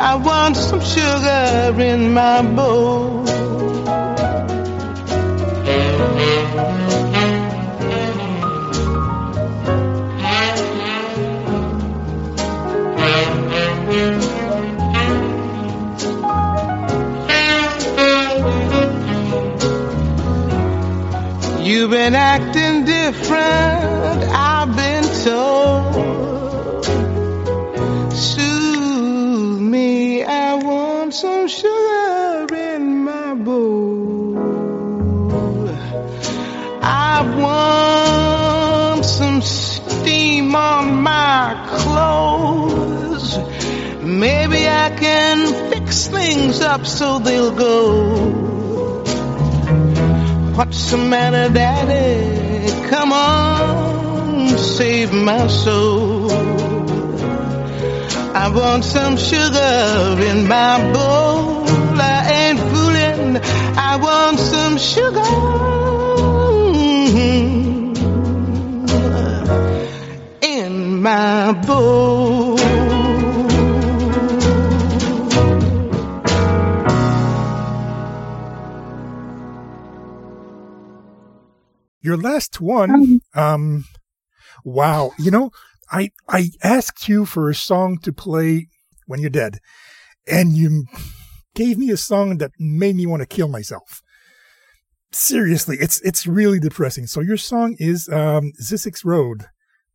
I 0.00 0.16
want 0.16 0.56
some 0.56 0.80
sugar 0.80 1.80
in 1.80 2.12
my 2.12 2.42
bowl. 2.42 3.35
You've 21.86 21.92
been 21.92 22.16
acting 22.16 22.84
different, 22.84 24.24
I've 24.34 24.74
been 24.74 25.04
told. 25.22 26.84
Soothe 28.12 29.60
me, 29.60 30.24
I 30.24 30.54
want 30.54 31.14
some 31.14 31.46
sugar 31.46 32.52
in 32.56 33.04
my 33.04 33.34
bowl. 33.34 34.36
I 36.82 37.22
want 37.38 39.04
some 39.04 39.40
steam 39.42 40.56
on 40.56 41.02
my 41.04 41.68
clothes. 41.68 43.38
Maybe 44.02 44.66
I 44.68 44.90
can 44.90 45.70
fix 45.70 46.08
things 46.08 46.60
up 46.62 46.84
so 46.84 47.20
they'll 47.20 47.54
go. 47.54 48.55
What's 50.56 50.90
the 50.90 50.96
matter, 50.96 51.52
Daddy? 51.52 52.88
Come 52.88 53.12
on, 53.12 54.56
save 54.56 55.12
my 55.12 55.48
soul. 55.48 56.30
I 58.34 58.48
want 58.54 58.82
some 58.82 59.18
sugar 59.18 60.16
in 60.30 60.48
my 60.48 60.92
bowl. 60.94 61.68
I 62.00 62.32
ain't 62.40 62.58
fooling. 62.58 63.36
I 63.76 63.98
want 64.00 64.38
some 64.38 64.78
sugar 64.78 65.20
in 70.40 71.02
my 71.02 71.52
bowl. 71.66 72.45
Your 82.16 82.32
last 82.32 82.60
one, 82.62 83.20
um, 83.34 83.84
wow. 84.64 85.10
You 85.18 85.30
know, 85.30 85.50
I, 85.90 86.10
I 86.28 86.48
asked 86.62 87.08
you 87.08 87.26
for 87.26 87.50
a 87.50 87.54
song 87.54 87.98
to 88.04 88.12
play 88.12 88.68
when 89.06 89.20
you're 89.20 89.28
dead 89.28 89.58
and 90.26 90.54
you 90.54 90.86
gave 91.54 91.76
me 91.76 91.90
a 91.90 91.96
song 91.98 92.38
that 92.38 92.52
made 92.58 92.96
me 92.96 93.06
want 93.06 93.20
to 93.20 93.26
kill 93.26 93.48
myself. 93.48 94.00
Seriously, 95.12 95.76
it's, 95.78 96.00
it's 96.00 96.26
really 96.26 96.58
depressing. 96.58 97.06
So 97.06 97.20
your 97.20 97.36
song 97.36 97.76
is, 97.78 98.08
um, 98.08 98.52
Zzyzx 98.62 99.04
Road 99.04 99.44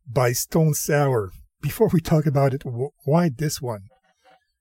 by 0.08 0.32
Stone 0.32 0.74
Sour. 0.74 1.32
Before 1.60 1.88
we 1.92 2.00
talk 2.00 2.26
about 2.26 2.54
it, 2.54 2.62
wh- 2.62 2.94
why 3.06 3.30
this 3.36 3.60
one? 3.60 3.82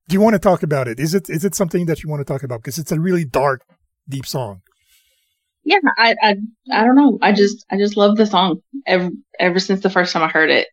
Do 0.08 0.16
you 0.16 0.22
want 0.22 0.34
to 0.34 0.40
talk 0.40 0.64
about 0.64 0.88
it? 0.88 1.00
Is 1.00 1.14
it, 1.14 1.30
is 1.30 1.46
it 1.46 1.54
something 1.54 1.86
that 1.86 2.02
you 2.02 2.10
want 2.10 2.22
to 2.22 2.34
talk 2.34 2.42
about? 2.42 2.62
Because 2.62 2.80
it's 2.80 2.92
a 2.92 3.00
really 3.00 3.24
dark, 3.24 3.62
deep 4.10 4.26
song. 4.26 4.62
Yeah, 5.64 5.78
I, 5.98 6.16
I 6.22 6.36
I 6.72 6.84
don't 6.84 6.96
know. 6.96 7.20
I 7.22 7.34
just 7.34 7.66
I 7.70 7.78
just 7.78 7.98
love 7.98 8.18
the 8.18 8.26
song 8.26 8.62
ever 8.88 9.10
ever 9.40 9.60
since 9.60 9.82
the 9.82 9.90
first 9.90 10.14
time 10.14 10.24
I 10.24 10.28
heard 10.28 10.50
it. 10.50 10.68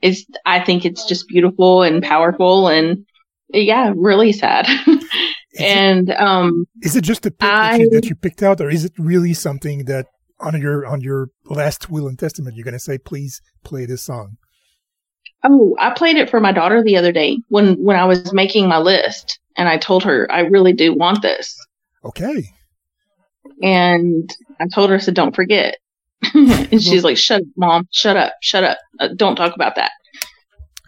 It's 0.00 0.24
I 0.44 0.60
think 0.60 0.84
it's 0.84 1.06
just 1.06 1.28
beautiful 1.28 1.82
and 1.82 2.02
powerful 2.02 2.68
and 2.68 3.06
yeah, 3.50 3.92
really 3.94 4.32
sad. 4.32 4.66
and 5.58 6.10
um 6.12 6.66
Is 6.82 6.96
it 6.96 7.04
just 7.04 7.26
a 7.26 7.30
pick 7.30 7.38
that, 7.38 7.80
you, 7.80 7.90
that 7.90 8.06
you 8.06 8.14
picked 8.16 8.42
out, 8.42 8.60
or 8.60 8.70
is 8.70 8.84
it 8.84 8.92
really 8.98 9.34
something 9.34 9.84
that 9.84 10.06
on 10.40 10.60
your 10.60 10.86
on 10.86 11.00
your 11.00 11.28
last 11.44 11.88
will 11.88 12.08
and 12.08 12.18
testament 12.18 12.56
you're 12.56 12.64
going 12.64 12.72
to 12.72 12.80
say, 12.80 12.98
please 12.98 13.40
play 13.62 13.86
this 13.86 14.02
song? 14.02 14.38
oh, 15.44 15.76
I 15.78 15.90
played 15.90 16.16
it 16.16 16.30
for 16.30 16.40
my 16.40 16.52
daughter 16.52 16.82
the 16.82 16.96
other 16.96 17.12
day 17.12 17.38
when 17.48 17.74
when 17.82 17.96
I 17.96 18.04
was 18.04 18.32
making 18.32 18.68
my 18.68 18.78
list 18.78 19.40
and 19.56 19.68
I 19.68 19.78
told 19.78 20.04
her 20.04 20.30
I 20.30 20.40
really 20.40 20.72
do 20.72 20.94
want 20.94 21.22
this. 21.22 21.58
Okay. 22.04 22.50
And 23.62 24.28
I 24.60 24.66
told 24.72 24.90
her 24.90 24.96
I 24.96 24.98
said 24.98 25.14
don't 25.14 25.34
forget. 25.34 25.76
and 26.34 26.82
she's 26.82 27.02
like, 27.04 27.16
"Shut 27.16 27.40
up, 27.42 27.46
mom. 27.56 27.88
Shut 27.92 28.16
up. 28.16 28.32
Shut 28.42 28.62
up. 28.64 28.78
Uh, 29.00 29.08
don't 29.16 29.34
talk 29.36 29.54
about 29.54 29.74
that." 29.76 29.90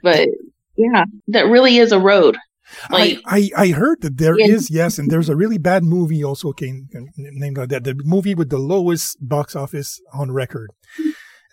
But 0.02 0.28
yeah, 0.76 1.04
that 1.28 1.46
really 1.46 1.78
is 1.78 1.92
a 1.92 1.98
road. 1.98 2.36
Like 2.90 3.18
I, 3.26 3.50
I, 3.56 3.64
I 3.64 3.68
heard 3.68 4.00
that 4.02 4.16
there 4.18 4.38
Yeah. 4.38 4.46
is 4.46 4.70
yes, 4.70 4.98
and 4.98 5.10
there's 5.10 5.28
a 5.28 5.36
really 5.36 5.58
bad 5.58 5.84
movie 5.84 6.24
also 6.24 6.52
came 6.52 6.88
named 7.16 7.56
like 7.58 7.68
that. 7.70 7.84
The 7.84 7.94
movie 8.04 8.34
with 8.34 8.50
the 8.50 8.58
lowest 8.58 9.16
box 9.20 9.54
office 9.56 10.00
on 10.12 10.30
record. 10.32 10.70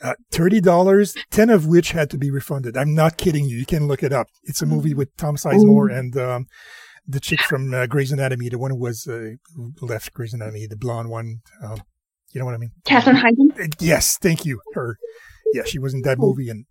Uh, 0.03 0.13
Thirty 0.31 0.59
dollars, 0.61 1.15
ten 1.29 1.49
of 1.51 1.67
which 1.67 1.91
had 1.91 2.09
to 2.09 2.17
be 2.17 2.31
refunded. 2.31 2.75
I'm 2.75 2.95
not 2.95 3.17
kidding 3.17 3.45
you. 3.45 3.57
You 3.57 3.65
can 3.67 3.87
look 3.87 4.01
it 4.01 4.11
up. 4.11 4.27
It's 4.43 4.61
a 4.61 4.65
movie 4.65 4.95
with 4.95 5.15
Tom 5.17 5.35
Sizemore 5.35 5.95
and 5.95 6.17
um, 6.17 6.45
the 7.07 7.19
chick 7.19 7.41
from 7.41 7.73
uh, 7.73 7.87
Grey's 7.87 8.11
Anatomy, 8.11 8.49
the 8.49 8.59
one 8.59 8.71
who 8.71 8.77
was 8.77 9.07
uh, 9.07 9.31
who 9.55 9.73
left 9.81 10.13
Grey's 10.13 10.33
Anatomy, 10.33 10.67
the 10.67 10.77
blonde 10.77 11.09
one. 11.09 11.41
Um, 11.63 11.81
you 12.33 12.39
know 12.39 12.45
what 12.45 12.55
I 12.55 12.57
mean? 12.57 12.71
Katherine 12.85 13.17
Heigl. 13.17 13.59
Uh, 13.59 13.67
Yes, 13.79 14.17
thank 14.17 14.45
you. 14.45 14.59
Her. 14.73 14.97
Yeah, 15.53 15.63
she 15.65 15.79
was 15.79 15.93
in 15.93 16.01
that 16.03 16.17
movie. 16.17 16.49
And 16.49 16.65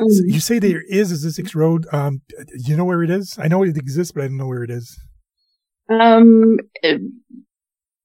Um, 0.00 0.10
so 0.10 0.22
you 0.26 0.40
say 0.40 0.58
there 0.58 0.82
is 0.88 1.12
a 1.12 1.28
Zzyzx 1.28 1.54
Road. 1.54 1.86
Um, 1.92 2.22
you 2.66 2.76
know 2.76 2.84
where 2.84 3.02
it 3.02 3.10
is? 3.10 3.36
I 3.38 3.46
know 3.48 3.62
it 3.62 3.76
exists, 3.76 4.12
but 4.12 4.24
I 4.24 4.26
don't 4.28 4.38
know 4.38 4.46
where 4.48 4.64
it 4.64 4.70
is. 4.70 4.98
Um, 5.88 6.58
uh, 6.82 6.94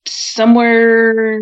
somewhere 0.05 1.39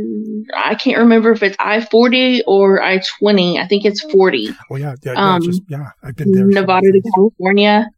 I 0.55 0.75
can't 0.75 0.97
remember 0.99 1.31
if 1.31 1.43
it's 1.43 1.55
I 1.59 1.81
forty 1.85 2.43
or 2.45 2.81
I 2.81 3.01
twenty. 3.19 3.59
I 3.59 3.67
think 3.67 3.85
it's 3.85 4.01
forty. 4.11 4.49
Oh 4.71 4.75
yeah, 4.75 4.95
yeah, 5.03 5.13
yeah, 5.13 5.33
Um, 5.35 5.41
just, 5.41 5.61
yeah. 5.69 5.89
I've 6.03 6.15
been 6.15 6.31
there. 6.31 6.45
Nevada 6.45 6.91
to 6.91 7.01
California. 7.15 7.89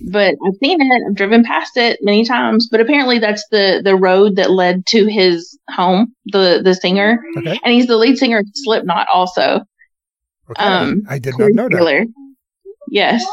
But 0.00 0.34
I've 0.46 0.54
seen 0.62 0.80
it. 0.80 1.02
I've 1.08 1.14
driven 1.14 1.42
past 1.42 1.76
it 1.76 1.98
many 2.02 2.24
times. 2.24 2.68
But 2.70 2.80
apparently, 2.80 3.18
that's 3.18 3.44
the 3.50 3.80
the 3.82 3.96
road 3.96 4.36
that 4.36 4.50
led 4.50 4.86
to 4.86 5.06
his 5.06 5.58
home. 5.70 6.14
The 6.26 6.60
the 6.62 6.74
singer, 6.74 7.22
Okay. 7.38 7.58
and 7.64 7.72
he's 7.72 7.86
the 7.86 7.96
lead 7.96 8.18
singer 8.18 8.38
of 8.38 8.46
Slipknot 8.52 9.06
also. 9.12 9.62
Okay. 10.50 10.62
Um, 10.62 11.02
I 11.08 11.18
did 11.18 11.38
not 11.38 11.52
know 11.52 11.68
that. 11.68 11.76
Taylor. 11.76 12.04
Yes. 12.88 13.24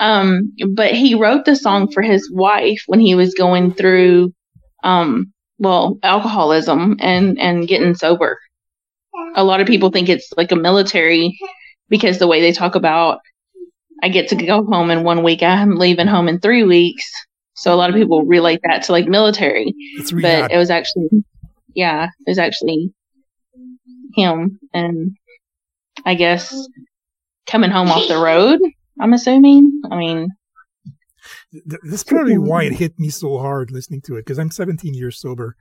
Um, 0.00 0.52
but 0.74 0.92
he 0.92 1.14
wrote 1.14 1.44
the 1.44 1.56
song 1.56 1.90
for 1.90 2.02
his 2.02 2.30
wife 2.30 2.82
when 2.86 3.00
he 3.00 3.14
was 3.14 3.32
going 3.34 3.72
through, 3.72 4.34
um, 4.82 5.32
well, 5.58 5.98
alcoholism 6.02 6.96
and, 7.00 7.38
and 7.38 7.68
getting 7.68 7.94
sober. 7.94 8.38
A 9.36 9.44
lot 9.44 9.60
of 9.60 9.68
people 9.68 9.90
think 9.90 10.08
it's 10.08 10.32
like 10.36 10.50
a 10.50 10.56
military 10.56 11.38
because 11.88 12.18
the 12.18 12.26
way 12.26 12.40
they 12.40 12.52
talk 12.52 12.74
about, 12.74 13.20
I 14.02 14.08
get 14.08 14.28
to 14.28 14.36
go 14.36 14.64
home 14.64 14.90
in 14.90 15.04
one 15.04 15.22
week. 15.22 15.42
I'm 15.42 15.76
leaving 15.76 16.06
home 16.06 16.28
in 16.28 16.40
three 16.40 16.64
weeks. 16.64 17.10
So 17.54 17.72
a 17.72 17.76
lot 17.76 17.88
of 17.90 17.96
people 17.96 18.22
relate 18.24 18.60
that 18.64 18.82
to 18.84 18.92
like 18.92 19.06
military, 19.06 19.74
but 20.20 20.50
it 20.50 20.56
was 20.56 20.70
actually, 20.70 21.08
yeah, 21.74 22.08
it 22.26 22.30
was 22.30 22.38
actually 22.38 22.92
him. 24.14 24.58
And 24.72 25.16
I 26.04 26.14
guess 26.14 26.54
coming 27.46 27.70
home 27.70 27.88
off 27.88 28.08
the 28.08 28.18
road, 28.18 28.58
I'm 29.00 29.12
assuming. 29.12 29.80
I 29.90 29.96
mean, 29.96 30.28
that's 31.84 32.04
probably 32.04 32.38
why 32.38 32.64
it 32.64 32.72
hit 32.74 32.98
me 32.98 33.08
so 33.08 33.38
hard 33.38 33.70
listening 33.70 34.02
to 34.06 34.16
it 34.16 34.26
because 34.26 34.38
I'm 34.38 34.50
17 34.50 34.92
years 34.94 35.20
sober, 35.20 35.54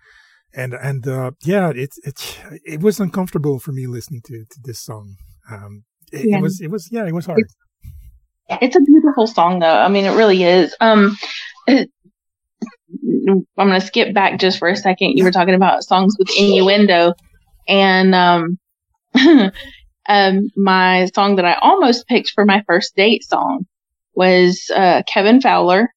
and 0.54 0.74
and 0.74 1.08
uh, 1.08 1.32
yeah, 1.44 1.70
it 1.70 1.92
it 2.04 2.40
it 2.66 2.82
was 2.82 3.00
uncomfortable 3.00 3.60
for 3.60 3.72
me 3.72 3.88
listening 3.88 4.22
to, 4.26 4.46
to 4.50 4.60
this 4.64 4.80
song. 4.80 5.16
Um, 5.52 5.84
it, 6.12 6.30
Yeah. 6.30 6.38
it 6.38 6.42
was 6.42 6.60
it 6.60 6.72
was 6.72 6.90
yeah, 6.92 7.06
it 7.06 7.14
was 7.14 7.28
hard. 7.28 7.40
it's 7.40 7.56
a 8.50 8.82
beautiful 8.82 9.28
song 9.28 9.60
though. 9.60 9.68
I 9.68 9.88
mean, 9.88 10.06
it 10.06 10.16
really 10.16 10.44
is. 10.44 10.76
Um, 10.80 11.18
I'm 11.68 13.46
going 13.58 13.80
to 13.80 13.82
skip 13.82 14.14
back 14.14 14.40
just 14.40 14.60
for 14.60 14.68
a 14.68 14.76
second. 14.76 15.18
You 15.18 15.24
were 15.24 15.32
talking 15.32 15.56
about 15.56 15.84
songs 15.84 16.16
with 16.20 16.30
innuendo 16.38 17.14
and, 17.68 18.14
um, 18.14 18.60
um, 20.08 20.50
my 20.56 21.06
song 21.16 21.38
that 21.38 21.46
I 21.46 21.54
almost 21.62 22.08
picked 22.08 22.32
for 22.32 22.46
my 22.46 22.64
first 22.68 22.96
date 22.96 23.24
song 23.24 23.66
was, 24.14 24.70
uh, 24.76 25.04
Kevin 25.08 25.42
Fowler, 25.42 25.94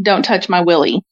Don't 0.00 0.24
Touch 0.24 0.48
My 0.48 0.62
Willie. 0.62 1.02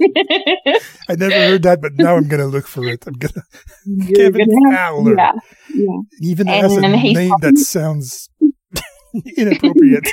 I 1.08 1.14
never 1.16 1.34
heard 1.34 1.62
that, 1.64 1.80
but 1.80 1.92
now 1.96 2.16
I'm 2.16 2.28
gonna 2.28 2.46
look 2.46 2.66
for 2.66 2.84
it. 2.86 3.04
I'm 3.06 3.14
gonna 3.14 3.42
You're 3.86 4.16
Kevin 4.32 4.48
gonna 4.48 4.76
Fowler. 4.76 5.16
Yeah. 5.16 5.32
Yeah. 5.74 5.98
even 6.20 6.48
And 6.48 6.62
has 6.62 6.76
a 6.76 6.80
name 6.80 7.30
talking- 7.30 7.54
that 7.54 7.58
sounds 7.58 8.28
inappropriate. 9.36 10.08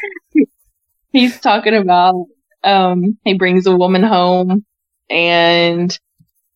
he's 1.11 1.39
talking 1.39 1.75
about 1.75 2.25
um 2.63 3.17
he 3.23 3.33
brings 3.35 3.67
a 3.67 3.75
woman 3.75 4.03
home 4.03 4.65
and 5.09 5.97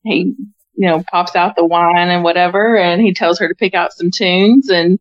he 0.03 0.33
you 0.75 0.87
know 0.87 1.03
pops 1.11 1.35
out 1.35 1.55
the 1.55 1.65
wine 1.65 2.09
and 2.09 2.23
whatever 2.23 2.75
and 2.77 3.01
he 3.01 3.13
tells 3.13 3.37
her 3.39 3.47
to 3.47 3.55
pick 3.55 3.73
out 3.73 3.93
some 3.93 4.09
tunes 4.11 4.69
and 4.69 4.97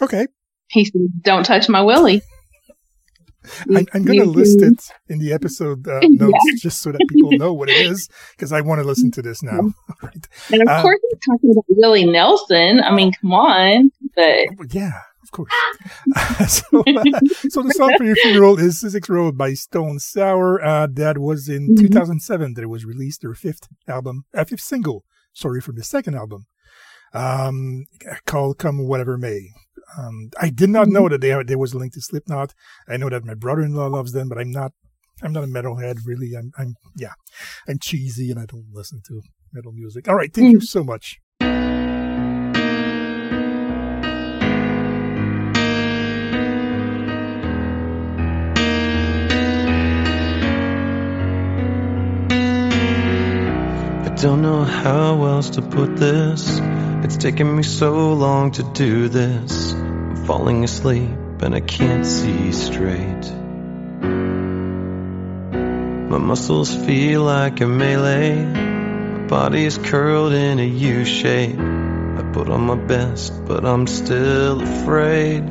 Okay, 0.00 0.26
he 0.68 0.84
says 0.84 0.94
don't 1.22 1.44
touch 1.44 1.68
my 1.68 1.82
willie 1.82 2.22
I, 3.74 3.84
I'm 3.94 4.04
gonna 4.04 4.24
list 4.24 4.60
it 4.62 4.80
in 5.08 5.18
the 5.18 5.32
episode 5.32 5.86
uh, 5.88 6.00
Yeah. 6.02 6.26
notes 6.26 6.60
just 6.60 6.82
so 6.82 6.92
that 6.92 7.00
people 7.08 7.32
know 7.32 7.52
what 7.52 7.68
it 7.68 7.76
is 7.90 8.08
because 8.36 8.52
I 8.52 8.60
want 8.60 8.80
to 8.80 8.86
listen 8.86 9.10
to 9.12 9.22
this 9.22 9.42
now. 9.42 9.60
Right. 10.02 10.26
and 10.52 10.62
of 10.62 10.68
Uh, 10.68 10.82
course 10.82 11.00
he's 11.10 11.18
talking 11.26 11.50
about 11.50 11.64
willie 11.68 12.04
nelson 12.06 12.80
i 12.80 12.90
mean 12.94 13.12
come 13.20 13.32
on 13.34 13.90
but 14.14 14.72
Yeah, 14.72 14.92
of 15.22 15.30
course. 15.32 15.52
so, 16.48 16.80
uh, 16.86 17.04
so 17.48 17.62
the 17.62 17.72
song 17.76 17.94
for 17.98 18.04
your 18.04 18.16
funeral 18.16 18.58
is 18.58 18.82
Zzyzx 18.82 19.08
Road 19.08 19.36
by 19.36 19.54
Stone 19.54 19.98
Sour. 19.98 20.64
Uh, 20.64 20.86
that 20.92 21.18
was 21.18 21.48
in 21.48 21.74
Mhm. 21.74 21.80
2007 21.82 22.54
that 22.54 22.62
it 22.62 22.68
was 22.68 22.84
released, 22.84 23.20
their 23.22 23.34
fifth 23.34 23.68
album, 23.86 24.24
uh, 24.34 24.44
fifth 24.44 24.60
single, 24.62 25.04
sorry, 25.32 25.60
from 25.60 25.76
the 25.76 25.84
second 25.84 26.14
album, 26.14 26.46
um, 27.12 27.84
called 28.26 28.58
Come 28.58 28.86
Whatever 28.86 29.18
May. 29.18 29.50
Um, 29.96 30.30
I 30.40 30.50
did 30.50 30.70
not 30.70 30.88
know 30.88 31.08
that 31.08 31.20
they 31.20 31.42
there 31.44 31.58
was 31.58 31.72
a 31.72 31.78
link 31.78 31.94
to 31.94 32.00
Slipknot. 32.00 32.54
I 32.88 32.96
know 32.96 33.08
that 33.08 33.24
my 33.24 33.34
brother-in-law 33.34 33.86
loves 33.86 34.12
them, 34.12 34.28
but 34.28 34.38
I'm 34.38 34.50
not. 34.50 34.72
I'm 35.22 35.32
not 35.32 35.44
a 35.44 35.48
metalhead, 35.48 36.00
really. 36.04 36.34
I'm. 36.36 36.52
I'm. 36.58 36.76
Yeah, 36.96 37.14
I'm 37.66 37.78
cheesy, 37.78 38.30
and 38.30 38.38
I 38.38 38.46
don't 38.46 38.66
listen 38.72 39.00
to 39.08 39.22
metal 39.52 39.72
music. 39.72 40.08
All 40.08 40.14
right, 40.14 40.32
thank 40.32 40.52
you 40.52 40.60
so 40.60 40.84
much. 40.84 41.20
I 54.00 54.20
don't 54.20 54.42
know 54.42 54.64
how 54.64 55.24
else 55.24 55.48
to 55.50 55.62
put 55.62 55.96
this. 55.96 56.60
It's 57.04 57.16
taken 57.16 57.56
me 57.56 57.62
so 57.62 58.12
long 58.12 58.50
to 58.52 58.64
do 58.64 59.08
this. 59.08 59.72
I'm 59.72 60.26
falling 60.26 60.64
asleep 60.64 61.10
and 61.40 61.54
I 61.54 61.60
can't 61.60 62.04
see 62.04 62.50
straight. 62.50 63.32
My 66.10 66.18
muscles 66.18 66.74
feel 66.74 67.22
like 67.22 67.60
a 67.60 67.66
melee. 67.66 68.44
My 68.44 69.26
body 69.28 69.64
is 69.64 69.78
curled 69.78 70.32
in 70.32 70.58
a 70.58 70.64
U 70.64 71.04
shape. 71.04 71.60
I 71.60 72.30
put 72.32 72.48
on 72.48 72.62
my 72.62 72.74
best, 72.74 73.44
but 73.44 73.64
I'm 73.64 73.86
still 73.86 74.60
afraid. 74.60 75.46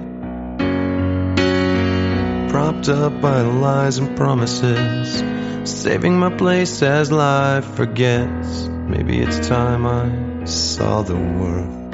Propped 2.50 2.90
up 2.90 3.22
by 3.22 3.42
lies 3.42 4.00
and 4.00 4.18
promises. 4.18 5.24
Saving 5.64 6.20
my 6.20 6.36
place 6.36 6.82
as 6.82 7.10
life 7.10 7.66
forgets. 7.76 8.68
Maybe 8.68 9.20
it's 9.20 9.48
time 9.48 9.86
I 9.86 10.27
saw 10.48 11.02
the 11.02 11.16
world. 11.16 11.94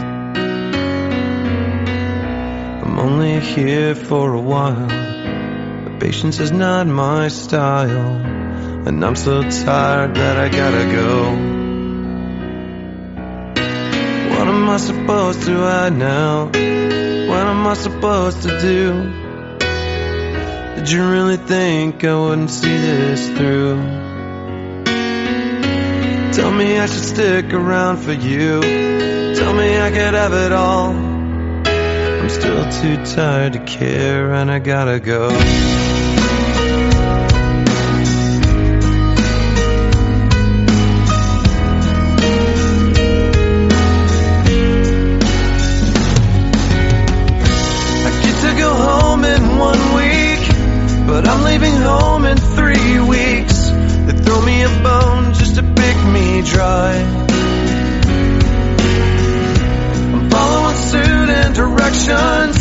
I'm 2.84 3.00
only 3.00 3.40
here 3.40 3.96
for 3.96 4.34
a 4.34 4.42
while. 4.42 4.88
But 5.84 6.00
patience 6.00 6.40
is 6.40 6.52
not 6.52 6.86
my 6.86 7.30
style. 7.30 8.16
And 8.88 9.04
I'm 9.04 9.16
so 9.16 9.42
tired 9.42 10.16
that 10.16 10.38
I 10.38 10.50
gotta 10.50 10.86
go. 10.92 11.54
What 14.36 14.48
am 14.48 14.70
I 14.70 14.78
supposed 14.78 15.44
to 15.44 15.56
hide 15.56 15.98
now? 15.98 16.46
What 16.46 17.48
am 17.48 17.66
I 17.66 17.74
supposed 17.74 18.44
to 18.44 18.60
do? 18.60 19.12
Did 20.76 20.92
you 20.92 21.10
really 21.10 21.38
think 21.38 22.04
I 22.04 22.20
wouldn't 22.20 22.50
see 22.50 22.78
this 22.78 23.30
through? 23.30 24.13
Tell 26.36 26.52
me 26.52 26.80
I 26.80 26.88
should 26.88 27.04
stick 27.04 27.54
around 27.54 27.98
for 27.98 28.12
you. 28.12 28.60
Tell 29.36 29.54
me 29.54 29.80
I 29.80 29.92
could 29.92 30.16
have 30.16 30.34
it 30.34 30.52
all. 30.52 30.90
I'm 30.90 32.30
still 32.30 32.72
too 32.72 32.98
tired 33.06 33.54
to 33.54 33.60
care 33.60 34.34
and 34.34 34.50
I 34.50 34.58
gotta 34.58 35.00
go. 35.00 35.30
I 48.06 48.10
get 48.24 48.36
to 48.42 48.56
go 48.58 48.74
home 48.74 49.24
in 49.24 49.58
one 49.60 49.84
week, 49.94 50.48
but 51.06 51.28
I'm 51.28 51.44
leaving 51.44 51.76
home 51.76 52.26
in 52.26 52.38
three 52.38 53.00
weeks. 53.02 53.70
They 54.08 54.18
throw 54.24 54.42
me 54.42 54.64
a 54.64 54.70
bone 54.82 55.13
dry. 56.46 56.94
I'm 60.14 60.30
following 60.30 60.78
suit 60.92 61.30
and 61.40 61.56
directions. 61.56 62.58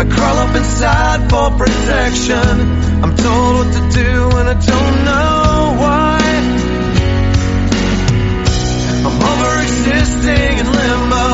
I 0.00 0.04
crawl 0.04 0.38
up 0.38 0.54
inside 0.56 1.30
for 1.30 1.50
protection. 1.58 2.54
I'm 3.02 3.14
told 3.16 3.52
what 3.58 3.72
to 3.74 3.82
do 4.02 4.38
and 4.38 4.48
I 4.48 4.56
don't 4.72 4.96
know 5.08 5.74
why. 5.82 6.18
I'm 9.06 9.18
over 9.30 9.52
existing 9.62 10.52
in 10.62 10.66
limbo. 10.78 11.24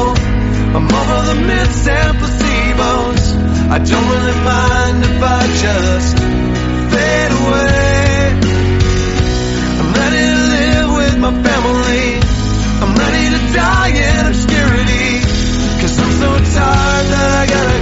I'm 0.76 0.86
over 1.00 1.18
the 1.30 1.38
myths 1.46 1.86
and 1.86 2.18
placebos. 2.18 3.22
I 3.70 3.78
don't 3.78 4.08
really 4.14 4.38
mind 4.52 5.04
if 5.10 5.22
I 5.22 5.40
just 5.64 6.16
fade 6.92 7.32
away. 7.40 7.94
I'm 9.80 9.90
to 9.94 10.26
live 10.54 10.88
with 10.96 11.18
my. 11.18 11.53
Die 13.54 13.90
in 13.90 14.26
obscurity. 14.26 15.20
Cause 15.80 15.96
I'm 16.00 16.10
so 16.10 16.30
tired 16.58 17.06
that 17.14 17.30
I 17.38 17.46
gotta 17.46 17.73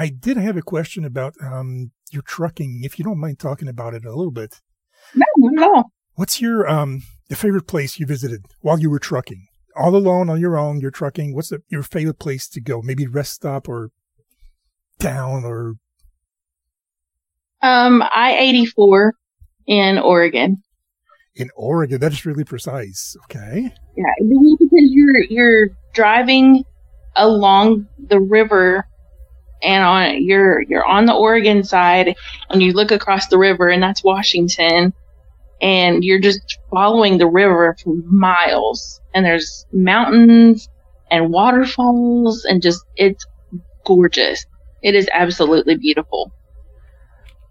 I 0.00 0.08
did 0.08 0.36
have 0.38 0.56
a 0.56 0.62
question 0.62 1.04
about 1.04 1.34
um, 1.42 1.90
your 2.10 2.22
trucking. 2.22 2.80
If 2.84 2.98
you 2.98 3.04
don't 3.04 3.20
mind 3.20 3.38
talking 3.38 3.68
about 3.68 3.92
it 3.94 4.04
a 4.06 4.14
little 4.14 4.30
bit, 4.32 4.60
No, 5.14 5.26
not 5.36 5.62
at 5.62 5.68
all. 5.76 5.92
what's 6.14 6.40
your 6.40 6.66
um, 6.68 7.02
the 7.28 7.36
favorite 7.36 7.66
place 7.66 7.98
you 8.00 8.06
visited 8.06 8.46
while 8.62 8.78
you 8.80 8.88
were 8.88 8.98
trucking? 8.98 9.46
All 9.76 9.94
alone 9.94 10.30
on 10.30 10.40
your 10.40 10.56
own, 10.58 10.80
you're 10.80 10.90
trucking. 10.90 11.34
What's 11.34 11.50
the, 11.50 11.60
your 11.68 11.82
favorite 11.82 12.18
place 12.18 12.48
to 12.48 12.60
go? 12.62 12.80
Maybe 12.82 13.06
rest 13.06 13.34
stop 13.34 13.68
or 13.68 13.90
town 14.98 15.44
or 15.44 15.74
Um, 17.62 18.02
I 18.14 18.36
eighty 18.38 18.64
four 18.66 19.14
in 19.66 19.98
Oregon. 19.98 20.62
in 21.36 21.50
Oregon. 21.56 22.00
That 22.00 22.12
is 22.12 22.24
really 22.26 22.44
precise. 22.44 23.16
Okay. 23.24 23.70
Yeah, 23.96 24.14
because 24.22 24.88
you're 24.90 25.24
you're 25.28 25.68
driving 25.94 26.64
along 27.16 27.86
the 27.98 28.18
river, 28.20 28.86
and 29.62 29.84
on 29.84 30.22
you're 30.22 30.62
you're 30.62 30.84
on 30.84 31.06
the 31.06 31.14
Oregon 31.14 31.64
side, 31.64 32.14
and 32.48 32.62
you 32.62 32.72
look 32.72 32.90
across 32.90 33.28
the 33.28 33.38
river, 33.38 33.68
and 33.68 33.82
that's 33.82 34.02
Washington, 34.02 34.92
and 35.60 36.04
you're 36.04 36.20
just 36.20 36.58
following 36.70 37.18
the 37.18 37.26
river 37.26 37.76
for 37.82 37.94
miles, 38.06 39.00
and 39.14 39.24
there's 39.24 39.66
mountains 39.72 40.68
and 41.10 41.30
waterfalls, 41.30 42.44
and 42.44 42.62
just 42.62 42.84
it's 42.96 43.26
gorgeous. 43.84 44.46
It 44.82 44.94
is 44.94 45.08
absolutely 45.12 45.76
beautiful. 45.76 46.32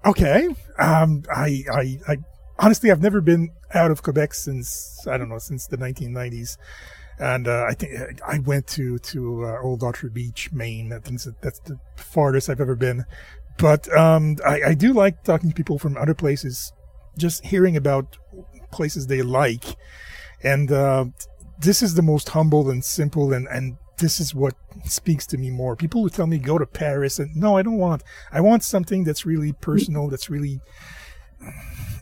Okay. 0.06 0.48
Um, 0.80 1.24
I, 1.30 1.64
I, 1.72 2.00
I, 2.08 2.18
honestly, 2.58 2.90
I've 2.90 3.02
never 3.02 3.22
been 3.22 3.50
out 3.74 3.92
of 3.92 4.02
Quebec 4.02 4.34
since, 4.34 5.06
I 5.08 5.18
don't 5.18 5.30
know, 5.30 5.38
since 5.38 5.68
the 5.68 5.78
1990s. 5.78 6.58
And, 7.20 7.48
uh, 7.48 7.66
I 7.68 7.74
think 7.74 8.22
I 8.26 8.40
went 8.40 8.68
to, 8.68 8.98
to, 8.98 9.46
uh, 9.46 9.62
Old 9.62 9.84
Orchard 9.84 10.14
Beach, 10.14 10.52
Maine. 10.52 10.94
I 10.94 11.00
think 11.00 11.22
that's 11.42 11.60
the 11.60 11.78
farthest 11.98 12.50
I've 12.50 12.62
ever 12.62 12.76
been. 12.76 13.06
But, 13.58 13.94
um, 13.96 14.38
I, 14.46 14.62
I 14.68 14.74
do 14.74 14.94
like 14.94 15.24
talking 15.24 15.50
to 15.50 15.56
people 15.56 15.78
from 15.78 15.98
other 15.98 16.14
places, 16.14 16.72
just 17.18 17.46
hearing 17.46 17.76
about 17.76 18.18
places 18.72 19.08
they 19.08 19.22
like. 19.22 19.66
And, 20.44 20.72
uh, 20.72 21.06
this 21.60 21.82
is 21.82 21.96
the 21.96 22.02
most 22.02 22.30
humble 22.30 22.70
and 22.70 22.84
simple 22.84 23.34
and, 23.34 23.48
and 23.48 23.78
this 23.98 24.20
is 24.20 24.34
what 24.34 24.56
speaks 24.86 25.28
to 25.28 25.38
me 25.38 25.50
more. 25.50 25.76
People 25.76 26.02
who 26.02 26.10
tell 26.10 26.28
me 26.28 26.38
go 26.38 26.58
to 26.58 26.66
Paris 26.66 27.20
and 27.20 27.36
no, 27.36 27.58
I 27.58 27.62
don't 27.62 27.78
want, 27.78 28.04
I 28.32 28.40
want 28.42 28.64
something 28.64 29.04
that's 29.04 29.26
really 29.26 29.52
personal, 29.54 30.08
that's 30.08 30.30
really 30.30 30.62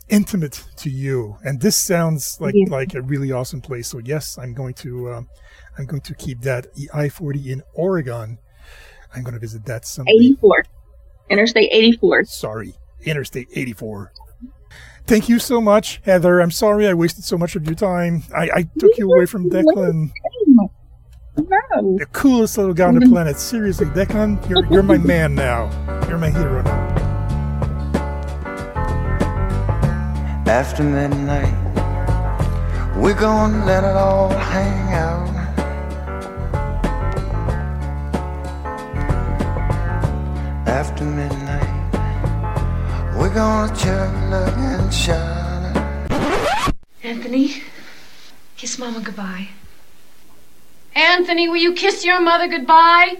intimate 0.08 0.64
to 0.76 0.90
you. 0.90 1.36
And 1.44 1.60
this 1.60 1.76
sounds 1.76 2.38
like, 2.40 2.54
Yeah. 2.56 2.66
like 2.70 2.94
a 2.94 3.02
really 3.02 3.32
awesome 3.32 3.60
place. 3.60 3.88
So 3.88 3.98
yes, 3.98 4.38
I'm 4.38 4.54
going 4.54 4.74
to, 4.74 5.12
um, 5.12 5.28
I'm 5.78 5.86
going 5.86 6.02
to 6.02 6.14
keep 6.14 6.40
that 6.42 6.66
I-40 6.94 7.46
in 7.46 7.62
Oregon. 7.74 8.38
I'm 9.14 9.22
going 9.22 9.34
to 9.34 9.40
visit 9.40 9.64
that 9.66 9.86
someday. 9.86 10.12
Eighty 10.12 10.36
four, 10.40 10.64
Interstate 11.30 11.70
eighty 11.72 11.96
four. 11.96 12.24
Sorry, 12.24 12.74
Interstate 13.04 13.48
84. 13.54 14.12
Thank 15.06 15.28
you 15.30 15.38
so 15.38 15.60
much, 15.60 16.00
Heather. 16.04 16.40
I'm 16.40 16.50
sorry 16.50 16.86
I 16.86 16.92
wasted 16.92 17.24
so 17.24 17.38
much 17.38 17.56
of 17.56 17.64
your 17.64 17.74
time. 17.74 18.22
I, 18.36 18.50
I 18.54 18.68
took 18.78 18.98
you 18.98 19.10
away 19.10 19.24
from 19.24 19.48
Declan, 19.48 20.10
No. 20.46 20.70
the 21.36 22.06
coolest 22.12 22.58
little 22.58 22.74
guy 22.74 22.88
on 22.88 22.96
the 22.98 23.06
planet. 23.08 23.38
Seriously, 23.38 23.86
Declan, 23.86 24.46
you're, 24.50 24.66
you're 24.70 24.82
my 24.82 24.98
man 24.98 25.34
now. 25.34 25.70
You're 26.08 26.18
my 26.18 26.28
hero 26.30 26.60
now. 26.62 26.87
After 30.48 30.82
midnight, 30.82 31.52
we're 32.96 33.12
gonna 33.12 33.66
let 33.66 33.84
it 33.84 33.94
all 33.94 34.30
hang 34.30 34.94
out. 34.94 35.28
After 40.66 41.04
midnight, 41.04 41.92
we're 43.18 43.34
gonna 43.34 43.76
chug, 43.76 44.30
lug, 44.30 44.54
and 44.56 44.94
shout. 44.94 45.76
Anthony, 47.02 47.62
kiss 48.56 48.78
Mama 48.78 49.00
goodbye. 49.00 49.48
Anthony, 50.94 51.50
will 51.50 51.56
you 51.56 51.74
kiss 51.74 52.06
your 52.06 52.20
mother 52.22 52.48
goodbye? 52.48 53.18